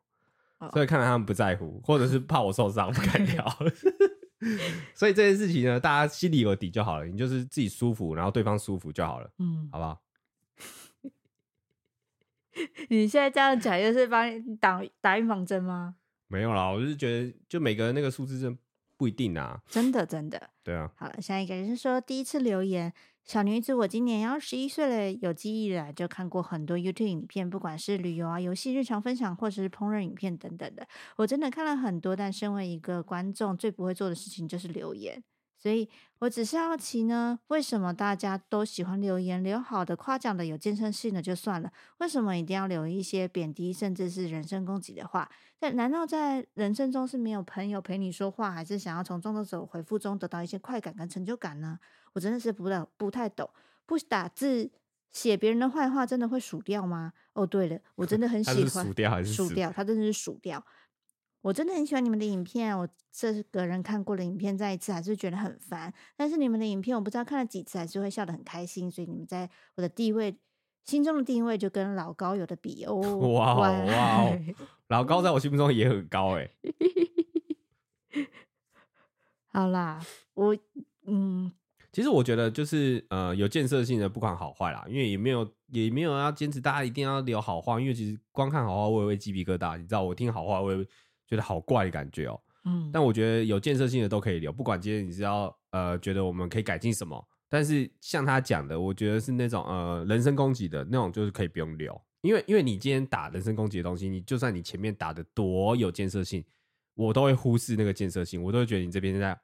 [0.59, 3.45] 哦，所以看来他们不在乎， 或者是怕我受伤不敢聊。
[4.95, 9.99] 所以这件事情呢，大家心里有底就好了，你就是自己舒服，然后对方舒服就好了，嗯，好不好？
[12.89, 15.95] 你现在这样讲，就是帮你打打预防针吗？
[16.27, 18.57] 没有啦，我就是觉得，就每个人那个数字真
[18.97, 19.61] 不一定啊。
[19.67, 20.49] 真的，真的。
[20.63, 20.91] 对啊。
[20.95, 22.91] 好了，下一个人是说第一次留言，
[23.23, 30.85] 小女子，我今年要十一岁了，有记忆了就看过很多 YouTube 影片，不管是旅游啊、游戏、日常分享，或者是烹饪影片等等的，
[31.15, 32.15] 我真的看了很多。
[32.15, 35.23] 但身为一个观众，最不会做的事情就是留言。
[35.57, 35.89] 所以
[36.19, 45.29] 我只是好奇呢，为什么大家都喜欢留言留好的、夸奖的、有建设性的就算了，为什么一定要留一些贬低甚至是人身攻击的话？
[45.59, 51.79] 但难道在人生中是没有朋友陪你说话，还是想要从创作者回复中得到一些快感跟成就感呢？
[52.13, 53.49] 我真的是不太不太懂，
[53.85, 54.69] 不打字。
[55.09, 57.13] 写别人的坏话真的会数掉吗？
[57.33, 59.71] 哦，对了，我 真的很喜欢数掉还是数掉？
[59.71, 60.63] 他真的是数掉。
[61.47, 65.93] 我真的很喜欢你们的影片，我这个人看过的影片再一次还是觉得很烦。
[66.17, 70.35] 但是你们的影片我不知道看了几次还是会笑得很开心，所以你们在我的地位
[70.83, 72.95] 心中的地位就跟老高有的比 哦。
[72.95, 74.37] 哇哦哇哦，
[74.89, 76.51] 老高在我心目中也很高哎。
[79.47, 80.57] 好啦，我
[81.05, 81.53] 嗯。
[81.93, 90.87] 其实我觉得就是呃有建设性的不管好坏啦，因为也没有也没有要坚持大家一定要留好话，因为其实光看好话我也会鸡皮疙瘩，你知道我听好话我也会
[91.27, 92.41] 觉得好怪的感觉哦。
[92.65, 106.43] 嗯，但我觉得有建设性的都可以留，不管今天你是要呃觉得我们可以改进什么，但是像他讲的，我觉得是那种呃人身攻击的那种，就是可以不用留，因为因为你今天打人身攻击的东西，你就算你前面打的多有建设性，
[106.95, 109.39] 我都会忽视那个建设性，我都会觉得你这边在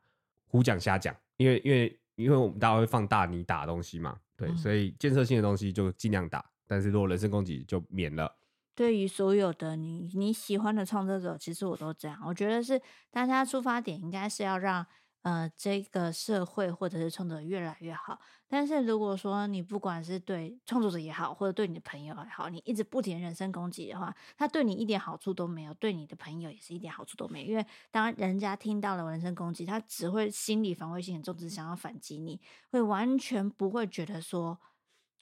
[0.47, 1.99] 胡讲瞎讲，因为因为。
[2.15, 8.31] 因为我们大家会放大你打的东西嘛，对，嗯、所以建设性的东西就尽量打，但是如果人身攻击就免了。
[8.75, 14.85] 对于所有的你你喜欢的创作者，其实我都这样，我觉得是大家出发点应该是要让。
[15.23, 18.19] 呃，这个社会或者是创作者越来越好。
[18.45, 27.47] 但是如果说你不管是对创作者也好，或者对你的朋友也好，你一直不停人身攻击的话，他对你一点好处都没有，对你的朋友也是一点好处都没有。
[27.51, 34.59] 因为当人家听到了人身攻击，他只会心理防卫性很重，只想要反击你，会完全不会觉得说。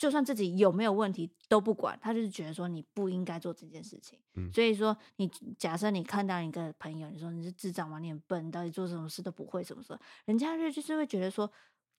[0.02, 4.18] 就算自己有没有问题都不管，他就是觉得说你不应该做这件事情。
[4.34, 5.28] 嗯，所以说你
[5.60, 8.00] 假设你看到一个朋友，你说你是智障吗？
[8.00, 10.00] 你很笨，你到底做什么事都不会，什么时候？
[10.26, 11.48] 人家就就是会觉得说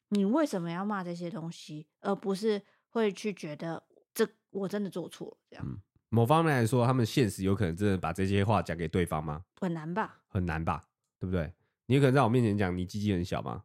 [0.08, 3.80] 你为什么要骂这些东西，而不是会去觉得
[4.12, 5.64] 这我真的做错了这样。
[5.64, 9.44] 嗯，某方面来说，他们现实有可能真的把这些话讲给对方吗？
[9.60, 10.18] 很难吧？
[10.26, 10.88] 很难吧？
[11.20, 11.52] 对不对？
[11.86, 13.62] 你有可能在我面前讲你鸡鸡很小吗？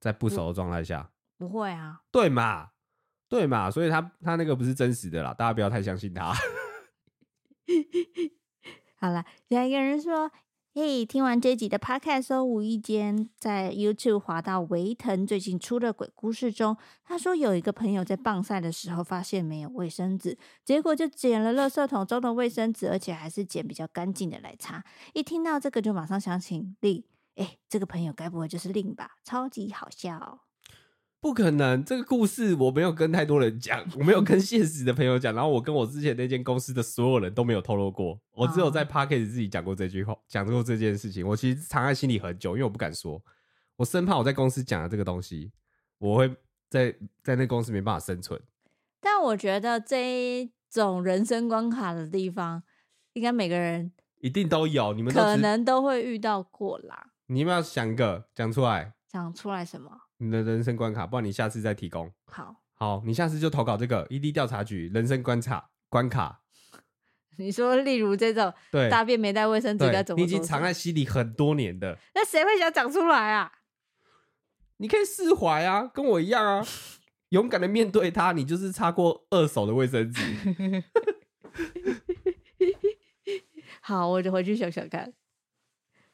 [0.00, 2.02] 在不熟的状态下不，不会啊？
[2.10, 2.72] 对嘛？
[3.28, 6.32] 对嘛，所以他他那个不是真实的啦，大家不要太相信他。
[8.96, 10.30] 好了，有一个人说
[10.74, 24.82] ：“嘿，听完这集的 podcast，无意间在 YouTube 滑到维腾最近出的鬼故事中，他说有一个朋友在棒赛的时候发现没有卫生纸，结果就捡了垃圾桶中的卫生纸，而且还是捡比较干净的来擦。
[25.12, 27.04] 一听到这个，就马上想起令，
[27.36, 29.16] 哎，这个朋友该不会就是令吧？
[29.22, 30.40] 超级好笑。”
[31.20, 41.26] 不可能，这个故事我没有跟太多人讲，我没有跟现实的朋友讲，然后我跟我之前那间公司的所有人都没有透露过，我只有在 Podcast 自己讲过这句话，讲过这件事情。
[41.26, 43.20] 我其实藏在心里很久，因为我不敢说，
[43.76, 45.50] 我生怕我在公司讲了这个东西，
[45.98, 46.36] 我会
[46.70, 46.94] 在
[47.24, 48.40] 在那公司没办法生存。
[49.00, 52.62] 但我觉得这一种人生关卡的地方，
[53.14, 53.90] 应该每个人
[54.20, 57.10] 一定都有，你们可能都会遇到过啦。
[57.26, 59.90] 你们要想一个讲出来，讲出来什么？
[60.18, 62.12] 你的人生关卡，不然你下次再提供。
[62.26, 66.42] 好，好，你下次就投稿这个 ED 调查局人生观察关卡。
[67.36, 70.20] 你说，例如这种，对，大便没带卫生纸该怎么？
[70.20, 73.52] 你已经藏在心里很多年的，那谁会想讲出来啊？
[74.78, 76.66] 你可以释怀啊，跟我一样啊，
[77.30, 78.32] 勇敢的面对它。
[78.32, 80.20] 你就是擦过二手的卫生纸。
[83.80, 85.12] 好，我就回去想想看。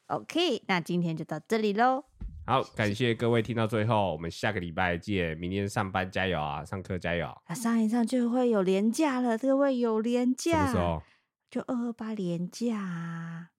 [0.05, 2.05] OK，那今天就到这里喽。
[2.47, 7.55] 好感谢各位听到最后我们下个礼拜见明天上班加油啊上课加油啊。
[7.55, 11.01] 上一上就会有廉价了这个位有廉价。
[11.49, 13.49] 就二二八廉价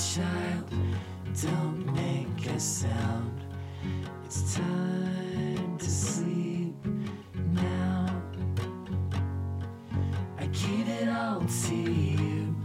[0.00, 0.70] child,
[1.42, 3.38] don't make a sound.
[4.24, 6.74] It's time to sleep
[7.52, 8.22] now.
[10.38, 12.56] I give it all to you.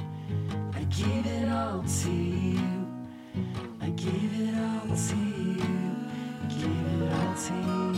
[0.74, 2.88] I give it all to you.
[3.82, 5.58] I give it all to you.
[6.48, 7.95] Give it all to you.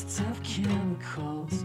[0.00, 1.64] It's tough chemicals.